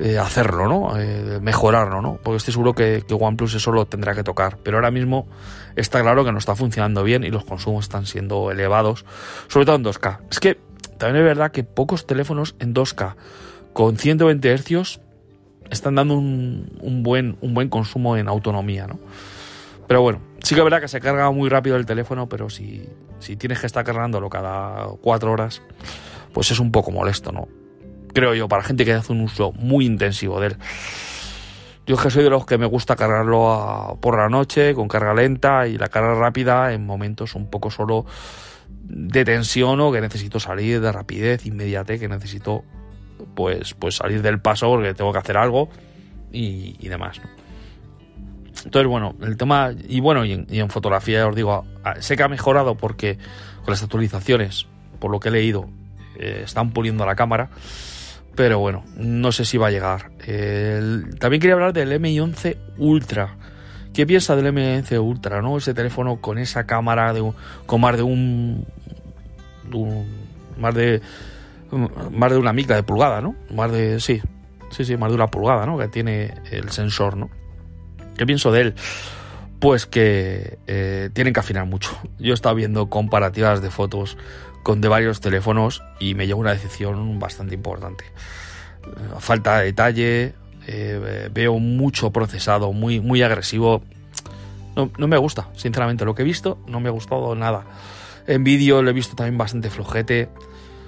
eh, 0.00 0.18
hacerlo, 0.18 0.66
¿no? 0.66 0.98
Eh, 0.98 1.38
mejorarlo, 1.40 2.02
¿no? 2.02 2.18
Porque 2.22 2.38
estoy 2.38 2.52
seguro 2.52 2.74
que, 2.74 3.04
OnePlus 3.08 3.54
eso 3.54 3.70
lo 3.70 3.86
tendrá 3.86 4.14
que 4.14 4.24
tocar. 4.24 4.58
Pero 4.62 4.76
ahora 4.76 4.90
mismo 4.90 5.28
está 5.76 6.00
claro 6.02 6.24
que 6.24 6.32
no 6.32 6.38
está 6.38 6.56
funcionando 6.56 7.04
bien 7.04 7.22
y 7.22 7.30
los 7.30 7.44
consumos 7.44 7.84
están 7.84 8.06
siendo 8.06 8.50
elevados, 8.50 9.04
sobre 9.48 9.66
todo 9.66 9.76
en 9.76 9.84
2K. 9.84 10.18
Es 10.30 10.40
que 10.40 10.58
también 10.98 11.24
es 11.24 11.28
verdad 11.28 11.52
que 11.52 11.62
pocos 11.62 12.06
teléfonos 12.06 12.56
en 12.58 12.74
2K 12.74 13.14
con 13.72 13.96
120 13.96 14.58
Hz 14.58 15.00
están 15.70 15.94
dando 15.94 16.14
un, 16.14 16.76
un, 16.80 17.02
buen, 17.02 17.36
un 17.40 17.54
buen 17.54 17.68
consumo 17.68 18.16
en 18.16 18.28
autonomía, 18.28 18.86
¿no? 18.86 18.98
Pero 19.86 20.02
bueno, 20.02 20.20
sí 20.42 20.54
que 20.54 20.60
es 20.60 20.64
verdad 20.64 20.80
que 20.80 20.88
se 20.88 21.00
carga 21.00 21.30
muy 21.30 21.48
rápido 21.48 21.76
el 21.76 21.86
teléfono, 21.86 22.28
pero 22.28 22.50
si, 22.50 22.88
si 23.20 23.36
tienes 23.36 23.60
que 23.60 23.66
estar 23.66 23.84
cargándolo 23.84 24.28
cada 24.28 24.88
cuatro 25.00 25.32
horas, 25.32 25.62
pues 26.32 26.50
es 26.50 26.58
un 26.58 26.72
poco 26.72 26.90
molesto, 26.90 27.32
¿no? 27.32 27.48
Creo 28.14 28.34
yo, 28.34 28.48
para 28.48 28.62
gente 28.62 28.84
que 28.84 28.92
hace 28.92 29.12
un 29.12 29.20
uso 29.20 29.52
muy 29.52 29.84
intensivo 29.84 30.40
de 30.40 30.48
él. 30.48 30.56
Yo 31.86 31.96
es 31.96 32.00
que 32.00 32.10
soy 32.10 32.24
de 32.24 32.30
los 32.30 32.46
que 32.46 32.56
me 32.56 32.64
gusta 32.64 32.96
cargarlo 32.96 33.98
por 34.00 34.16
la 34.16 34.30
noche 34.30 34.74
con 34.74 34.88
carga 34.88 35.12
lenta 35.12 35.66
y 35.66 35.76
la 35.76 35.88
carga 35.88 36.14
rápida 36.14 36.72
en 36.72 36.86
momentos 36.86 37.34
un 37.34 37.50
poco 37.50 37.70
solo 37.70 38.06
de 38.84 39.24
tensión 39.24 39.80
o 39.80 39.92
que 39.92 40.00
necesito 40.00 40.40
salir 40.40 40.80
de 40.80 40.92
rapidez, 40.92 41.44
inmediate, 41.44 41.98
que 41.98 42.08
necesito 42.08 42.64
pues, 43.34 43.74
pues 43.74 43.96
salir 43.96 44.22
del 44.22 44.40
paso 44.40 44.68
porque 44.68 44.94
tengo 44.94 45.12
que 45.12 45.18
hacer 45.18 45.36
algo 45.36 45.68
y, 46.32 46.88
demás. 46.88 47.20
Entonces, 48.64 48.88
bueno, 48.88 49.14
el 49.22 49.36
tema, 49.36 49.72
y 49.88 50.00
bueno, 50.00 50.24
y 50.24 50.32
en, 50.48 50.70
fotografía 50.70 51.26
os 51.26 51.36
digo, 51.36 51.66
sé 52.00 52.16
que 52.16 52.22
ha 52.22 52.28
mejorado 52.28 52.76
porque 52.76 53.18
con 53.62 53.72
las 53.72 53.82
actualizaciones, 53.82 54.66
por 55.00 55.10
lo 55.10 55.20
que 55.20 55.28
he 55.28 55.32
leído, 55.32 55.68
eh, 56.18 56.42
están 56.44 56.72
puliendo 56.72 57.04
la 57.04 57.14
cámara, 57.14 57.50
pero 58.34 58.58
bueno, 58.58 58.84
no 58.96 59.32
sé 59.32 59.44
si 59.44 59.58
va 59.58 59.68
a 59.68 59.70
llegar. 59.70 60.10
también 61.18 61.40
quería 61.40 61.54
hablar 61.54 61.72
del 61.72 61.92
M11 61.92 62.56
Ultra. 62.78 63.36
¿Qué 63.92 64.06
piensa 64.06 64.34
del 64.34 64.46
M11 64.46 65.00
Ultra, 65.00 65.40
no? 65.40 65.56
Ese 65.56 65.74
teléfono 65.74 66.20
con 66.20 66.38
esa 66.38 66.66
cámara 66.66 67.12
de 67.12 67.32
con 67.66 67.80
más 67.80 67.96
de 67.96 68.02
un, 68.02 68.66
más 70.58 70.74
de 70.74 71.00
más 72.10 72.30
de 72.32 72.38
una 72.38 72.52
mica 72.52 72.74
de 72.74 72.82
pulgada, 72.82 73.20
¿no? 73.20 73.34
Más 73.50 73.70
de 73.70 74.00
sí, 74.00 74.20
sí, 74.70 74.84
sí, 74.84 74.96
más 74.96 75.10
de 75.10 75.14
una 75.16 75.28
pulgada, 75.28 75.66
¿no? 75.66 75.78
Que 75.78 75.88
tiene 75.88 76.34
el 76.50 76.70
sensor, 76.70 77.16
¿no? 77.16 77.30
¿Qué 78.16 78.26
pienso 78.26 78.52
de 78.52 78.60
él? 78.60 78.74
Pues 79.60 79.86
que 79.86 80.58
eh, 80.66 81.10
tienen 81.12 81.32
que 81.32 81.40
afinar 81.40 81.66
mucho. 81.66 81.96
Yo 82.18 82.32
he 82.32 82.34
estado 82.34 82.54
viendo 82.54 82.88
comparativas 82.90 83.62
de 83.62 83.70
fotos 83.70 84.18
con 84.64 84.80
de 84.80 84.88
varios 84.88 85.20
teléfonos 85.20 85.84
y 86.00 86.14
me 86.14 86.26
lleva 86.26 86.40
una 86.40 86.52
decepción 86.52 87.20
bastante 87.20 87.54
importante. 87.54 88.04
Eh, 88.06 89.20
falta 89.20 89.58
de 89.58 89.66
detalle, 89.66 90.34
eh, 90.66 91.28
veo 91.32 91.58
mucho 91.60 92.10
procesado, 92.10 92.72
muy, 92.72 92.98
muy 92.98 93.22
agresivo. 93.22 93.82
No, 94.74 94.90
no, 94.98 95.06
me 95.06 95.18
gusta, 95.18 95.48
sinceramente. 95.54 96.04
Lo 96.04 96.16
que 96.16 96.22
he 96.22 96.24
visto 96.24 96.58
no 96.66 96.80
me 96.80 96.88
ha 96.88 96.92
gustado 96.92 97.36
nada. 97.36 97.64
En 98.26 98.42
vídeo 98.42 98.82
lo 98.82 98.90
he 98.90 98.94
visto 98.94 99.14
también 99.14 99.38
bastante 99.38 99.70
flojete. 99.70 100.30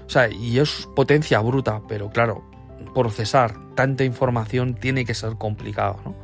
O 0.06 0.10
sea, 0.10 0.28
y 0.28 0.58
es 0.58 0.88
potencia 0.96 1.38
bruta, 1.40 1.82
pero 1.86 2.10
claro, 2.10 2.48
procesar 2.94 3.54
tanta 3.74 4.04
información 4.04 4.74
tiene 4.74 5.04
que 5.04 5.14
ser 5.14 5.36
complicado, 5.36 6.00
¿no? 6.04 6.14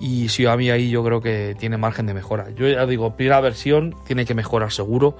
Y 0.00 0.28
Xiaomi 0.28 0.70
ahí 0.70 0.90
yo 0.90 1.02
creo 1.02 1.20
que 1.20 1.56
tiene 1.58 1.76
margen 1.76 2.06
de 2.06 2.14
mejora. 2.14 2.50
Yo 2.50 2.68
ya 2.68 2.86
digo, 2.86 3.16
primera 3.16 3.40
versión 3.40 3.96
tiene 4.06 4.24
que 4.26 4.34
mejorar 4.34 4.70
seguro. 4.70 5.16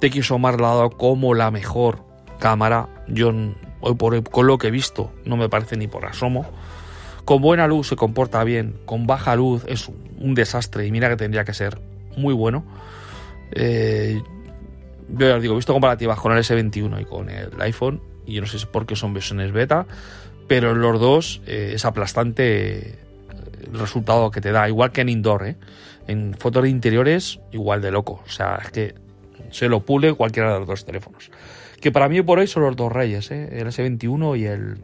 TXOMAR 0.00 0.60
la 0.60 0.72
ha 0.72 0.74
dado 0.74 0.90
como 0.90 1.34
la 1.34 1.50
mejor 1.50 2.04
cámara. 2.38 2.88
Yo 3.08 3.32
hoy 3.80 3.94
por 3.94 4.14
hoy, 4.14 4.22
con 4.22 4.46
lo 4.46 4.58
que 4.58 4.68
he 4.68 4.70
visto, 4.70 5.12
no 5.24 5.36
me 5.36 5.48
parece 5.48 5.76
ni 5.76 5.86
por 5.86 6.04
asomo. 6.06 6.46
Con 7.24 7.42
buena 7.42 7.66
luz 7.66 7.88
se 7.88 7.96
comporta 7.96 8.42
bien, 8.44 8.78
con 8.84 9.06
baja 9.06 9.34
luz 9.34 9.64
es 9.66 9.90
un 10.18 10.34
desastre 10.34 10.86
y 10.86 10.92
mira 10.92 11.08
que 11.08 11.16
tendría 11.16 11.44
que 11.44 11.54
ser 11.54 11.80
muy 12.16 12.34
bueno. 12.34 12.64
Eh, 13.52 14.20
yo 15.08 15.28
ya 15.28 15.36
os 15.36 15.42
digo, 15.42 15.54
he 15.54 15.56
visto 15.56 15.72
comparativas 15.72 16.18
con 16.20 16.32
el 16.32 16.38
S21 16.38 17.00
y 17.00 17.04
con 17.04 17.28
el 17.28 17.50
iPhone, 17.60 18.00
y 18.26 18.34
yo 18.34 18.40
no 18.40 18.46
sé 18.46 18.64
por 18.66 18.86
qué 18.86 18.96
son 18.96 19.14
versiones 19.14 19.52
beta, 19.52 19.86
pero 20.48 20.72
en 20.72 20.80
los 20.80 21.00
dos 21.00 21.42
eh, 21.46 21.72
es 21.74 21.84
aplastante 21.84 22.98
el 23.64 23.78
resultado 23.78 24.30
que 24.30 24.40
te 24.40 24.52
da, 24.52 24.68
igual 24.68 24.92
que 24.92 25.00
en 25.00 25.08
indoor, 25.08 25.46
¿eh? 25.46 25.56
en 26.06 26.34
fotos 26.34 26.62
de 26.64 26.70
interiores, 26.70 27.40
igual 27.52 27.82
de 27.82 27.90
loco. 27.90 28.22
O 28.24 28.30
sea, 28.30 28.60
es 28.62 28.70
que 28.70 28.94
se 29.50 29.68
lo 29.68 29.84
pule 29.84 30.14
cualquiera 30.14 30.52
de 30.52 30.58
los 30.60 30.68
dos 30.68 30.84
teléfonos. 30.84 31.30
Que 31.80 31.92
para 31.92 32.08
mí 32.08 32.22
por 32.22 32.38
hoy 32.38 32.46
son 32.46 32.62
los 32.62 32.76
dos 32.76 32.92
reyes, 32.92 33.30
¿eh? 33.30 33.48
el 33.52 33.68
S21 33.68 34.38
y 34.38 34.46
el, 34.46 34.78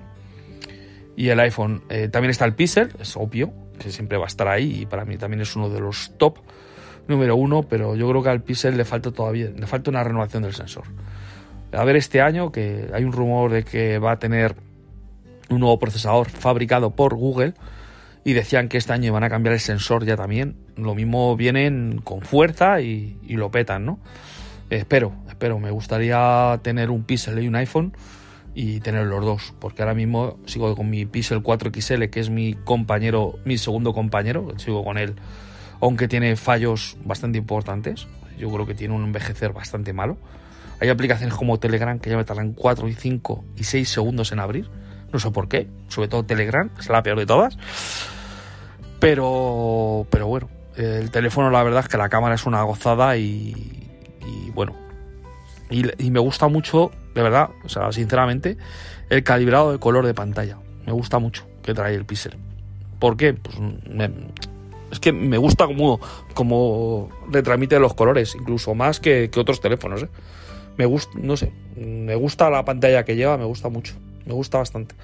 y 1.17 1.29
el 1.29 1.41
iPhone. 1.41 1.83
Eh, 1.89 2.09
también 2.09 2.31
está 2.31 2.45
el 2.45 2.55
Pixel, 2.55 2.91
es 3.01 3.17
obvio, 3.17 3.53
que 3.79 3.91
siempre 3.91 4.19
va 4.19 4.25
a 4.25 4.29
estar 4.29 4.49
ahí 4.49 4.83
y 4.83 4.87
para 4.87 5.05
mí 5.05 5.17
también 5.17 5.41
es 5.41 5.57
uno 5.57 5.69
de 5.69 5.81
los 5.81 6.13
top 6.19 6.39
número 7.09 7.37
uno, 7.37 7.63
pero 7.63 7.97
yo 7.97 8.09
creo 8.09 8.23
que 8.23 8.29
al 8.29 8.43
Pixel 8.43 8.77
le 8.77 8.85
falta 8.85 9.11
todavía, 9.11 9.51
le 9.51 9.67
falta 9.67 9.91
una 9.91 10.05
renovación 10.05 10.43
del 10.43 10.55
sensor. 10.55 10.85
A 11.73 11.85
ver 11.85 11.97
este 11.97 12.21
año 12.21 12.53
que 12.53 12.91
hay 12.93 13.05
un 13.05 13.13
rumor 13.13 13.51
de 13.51 13.65
que 13.65 13.99
va 13.99 14.13
a 14.13 14.19
tener 14.19 14.55
un 15.49 15.61
nuevo 15.61 15.79
procesador 15.79 16.29
fabricado 16.29 16.91
por 16.91 17.15
Google 17.15 17.55
y 18.25 18.33
decían 18.35 18.69
que 18.69 18.79
este 18.79 18.93
año 18.93 19.13
van 19.13 19.25
a 19.25 19.31
cambiar 19.31 19.55
el 19.55 19.61
sensor 19.61 20.05
ya 20.05 20.17
también. 20.17 20.57
Lo 20.77 20.95
mismo 20.95 21.37
vienen 21.37 22.01
con 22.03 22.23
fuerza 22.23 22.81
y, 22.81 23.17
lo 23.29 23.51
petan, 23.51 23.85
¿no? 23.85 23.99
Espero, 24.71 25.13
espero. 25.29 25.59
Me 25.59 25.71
gustaría 25.71 26.59
tener 26.63 26.91
un 26.91 27.05
Pixel 27.05 27.43
y 27.43 27.49
un 27.49 27.57
iPhone 27.57 27.93
y 28.55 28.81
tener 28.81 29.07
los 29.07 29.25
dos, 29.25 29.55
porque 29.59 29.83
ahora 29.83 29.95
mismo 29.95 30.39
sigo 30.47 30.75
con 30.77 30.91
mi 30.91 31.07
Pixel 31.07 31.43
4 31.43 31.71
XL, 31.75 32.05
que 32.05 32.21
es 32.21 32.31
mi 32.31 32.55
compañero, 32.55 33.39
mi 33.45 33.57
segundo 33.59 33.95
compañero, 33.95 34.49
sigo 34.59 34.85
con 34.85 34.99
él, 34.99 35.17
aunque 35.81 36.09
tiene 36.09 36.37
fallos 36.37 36.97
bastante 37.05 37.39
importantes. 37.39 38.07
Yo 38.39 38.51
creo 38.51 38.67
que 38.67 38.75
tiene 38.75 38.95
un 38.95 39.05
envejecer 39.05 39.53
bastante 39.53 39.93
malo. 39.93 40.17
Hay 40.81 40.89
aplicaciones 40.89 41.35
como 41.35 41.59
Telegram 41.59 41.99
que 41.99 42.11
ya 42.11 42.17
me 42.17 42.25
tardan 42.25 42.53
4 42.53 42.89
y 42.89 42.95
5 42.95 43.45
y 43.57 43.65
6 43.65 43.89
segundos 43.89 44.33
en 44.33 44.41
abrir. 44.41 44.69
No 45.13 45.19
sé 45.19 45.31
por 45.31 45.49
qué, 45.49 45.69
sobre 45.89 46.09
todo 46.09 46.25
Telegram, 46.25 46.71
es 46.79 46.89
la 46.89 47.03
peor 47.03 47.19
de 47.19 47.27
todas. 47.27 47.57
Pero, 48.99 50.07
pero 50.11 50.27
bueno, 50.27 50.49
el 50.77 51.11
teléfono 51.11 51.51
la 51.51 51.63
verdad 51.63 51.81
es 51.81 51.89
que 51.89 51.99
la 51.99 52.09
cámara 52.09 52.35
es 52.35 52.47
una 52.47 52.63
gozada 52.63 53.17
y, 53.17 53.82
bueno, 54.55 54.75
y, 55.71 56.11
me 56.11 56.21
gusta 56.21 56.49
mucho, 56.49 56.91
de 57.15 57.23
verdad, 57.23 57.51
o 57.65 57.69
sea, 57.69 57.93
sinceramente, 57.93 58.57
el 59.09 59.25
calibrado 59.25 59.73
de 59.73 59.79
color 59.79 60.07
de 60.07 60.15
pantalla. 60.15 60.59
Me 60.87 60.93
gusta 60.93 61.19
mucho 61.19 61.47
que 61.63 61.75
trae 61.75 61.95
el 61.95 62.05
Pixel. 62.05 62.37
¿Por 62.99 63.17
qué? 63.17 63.35
Pues 63.35 63.57
es 64.91 65.01
que 65.01 65.13
me 65.13 65.39
gusta 65.39 65.67
como, 65.67 65.99
como 66.35 67.09
retransmite 67.31 67.79
los 67.79 67.95
colores, 67.95 68.35
incluso 68.35 68.75
más 68.75 69.01
que, 69.01 69.31
otros 69.37 69.61
teléfonos. 69.61 70.03
¿eh? 70.03 70.09
Me 70.77 70.85
gusta, 70.85 71.19
no 71.19 71.37
sé, 71.37 71.53
me 71.77 72.15
gusta 72.15 72.51
la 72.51 72.65
pantalla 72.65 73.05
que 73.05 73.17
lleva, 73.17 73.39
me 73.39 73.45
gusta 73.45 73.71
mucho, 73.71 73.95
me 74.27 74.35
gusta 74.35 74.59
bastante. 74.59 74.95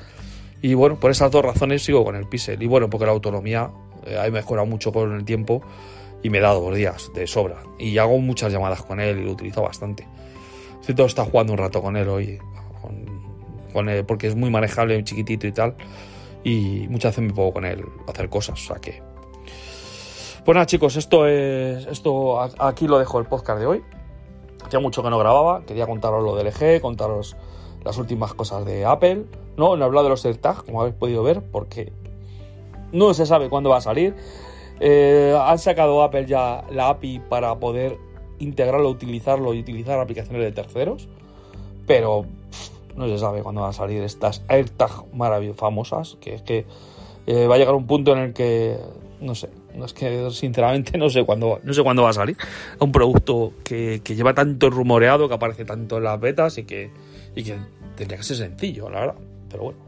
Y 0.61 0.75
bueno, 0.75 1.01
por 1.01 1.11
esas 1.11 1.31
dos 1.31 1.45
razones 1.45 1.83
sigo 1.83 2.05
con 2.05 2.17
el 2.17 2.27
Pixel. 2.27 2.63
Y 2.63 2.67
bueno, 2.67 2.91
porque 2.91 3.07
la 3.07 3.13
autonomía 3.13 3.71
eh, 4.05 4.21
he 4.27 4.31
mejorado 4.31 4.67
mucho 4.67 4.93
con 4.93 5.15
el 5.15 5.25
tiempo 5.25 5.63
y 6.23 6.31
me 6.31 6.41
dado 6.41 6.61
dos 6.61 6.75
días 6.75 7.11
de 7.15 7.27
sobra. 7.27 7.63
Y 7.79 7.99
hago 7.99 8.19
muchas 8.19 8.53
llamadas 8.53 8.83
con 8.83 9.01
él 9.01 9.19
y 9.19 9.25
lo 9.25 9.33
utilizo 9.33 9.63
bastante. 9.63 10.07
todo 10.97 11.07
está 11.07 11.25
jugando 11.25 11.53
un 11.53 11.59
rato 11.59 11.83
con 11.83 11.97
él 11.97 12.09
hoy, 12.09 12.39
con, 13.73 13.89
él, 13.89 14.05
porque 14.05 14.27
es 14.27 14.35
muy 14.35 14.51
manejable, 14.51 15.03
chiquitito 15.05 15.47
y 15.47 15.53
tal. 15.53 15.77
Y 16.45 16.87
muchas 16.89 17.13
veces 17.13 17.25
me 17.25 17.33
puedo 17.33 17.53
con 17.53 17.65
él 17.65 17.85
hacer 18.07 18.29
cosas, 18.29 18.63
o 18.63 18.67
sea 18.67 18.77
que... 18.77 19.03
Pues 20.45 20.55
nada 20.55 20.67
chicos, 20.67 20.97
esto 20.97 21.27
es... 21.27 21.87
Esto 21.87 22.41
aquí 22.41 22.89
lo 22.89 22.99
dejo 22.99 23.19
el 23.19 23.27
podcast 23.27 23.61
de 23.61 23.67
hoy. 23.67 23.83
Hacía 24.65 24.81
mucho 24.81 25.03
que 25.03 25.11
no 25.11 25.19
grababa, 25.19 25.63
quería 25.65 25.87
contaros 25.87 26.25
lo 26.25 26.37
del 26.37 26.49
LG, 26.49 26.81
contaros 26.81 27.37
las 27.85 27.97
últimas 27.99 28.35
cosas 28.35 28.65
de 28.65 28.85
Apple. 28.85 29.25
No, 29.57 29.77
no 29.77 29.83
he 29.83 29.87
hablado 29.87 30.05
de 30.05 30.11
los 30.11 30.25
AirTag, 30.25 30.65
como 30.65 30.81
habéis 30.81 30.97
podido 30.97 31.23
ver, 31.23 31.43
porque 31.43 31.93
no 32.93 33.13
se 33.15 33.27
sabe 33.27 33.49
cuándo 33.49 33.71
va 33.71 33.79
a 33.79 33.81
salir. 33.81 34.15
Eh, 34.81 35.37
han 35.41 35.59
sacado 35.59 36.03
Apple 36.03 36.27
ya 36.27 36.65
la 36.71 36.89
API 36.89 37.21
para 37.29 37.55
poder 37.57 37.99
integrarlo, 38.39 38.89
utilizarlo 38.89 39.55
y 39.55 39.61
utilizar 39.61 39.99
aplicaciones 39.99 40.43
de 40.43 40.53
terceros. 40.53 41.09
Pero 41.87 42.27
no 42.97 43.09
se 43.09 43.19
sabe 43.19 43.43
cuándo 43.43 43.63
van 43.63 43.71
a 43.71 43.73
salir 43.73 44.03
estas 44.03 44.43
AirTag 44.49 45.13
maravillosas, 45.15 45.61
famosas. 45.61 46.17
Que 46.21 46.35
es 46.35 46.43
que 46.43 46.67
eh, 47.27 47.47
va 47.47 47.57
a 47.57 47.59
llegar 47.59 47.75
un 47.75 47.87
punto 47.87 48.13
en 48.13 48.19
el 48.19 48.33
que, 48.33 48.77
no 49.21 49.35
sé, 49.35 49.49
es 49.85 49.93
que 49.93 50.31
sinceramente 50.31 50.99
no 50.99 51.09
sé 51.09 51.25
cuándo, 51.25 51.61
no 51.63 51.73
sé 51.73 51.83
cuándo 51.83 52.03
va 52.03 52.11
a 52.11 52.15
salir. 52.15 52.37
Un 52.79 52.93
producto 52.93 53.53
que, 53.65 54.01
lleva 54.05 54.35
tanto 54.35 54.71
rumoreado, 54.71 55.29
que 55.29 55.35
aparece 55.35 55.65
tanto 55.65 55.99
en 55.99 56.05
las 56.05 56.21
betas 56.21 56.59
y 56.59 56.65
que, 56.65 56.91
y 57.35 57.43
que 57.43 57.57
tendría 57.97 58.19
que 58.19 58.25
ser 58.25 58.37
sencillo, 58.37 58.89
la 58.91 59.01
verdad. 59.01 59.17
Pero 59.51 59.63
bueno, 59.65 59.79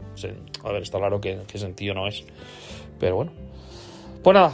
a 0.63 0.71
ver, 0.71 0.81
está 0.81 0.97
claro 0.97 1.21
que 1.21 1.39
sencillo 1.55 1.93
no 1.93 2.07
es. 2.07 2.23
Pero 2.99 3.15
bueno. 3.15 3.31
Pues 4.23 4.35
nada, 4.35 4.53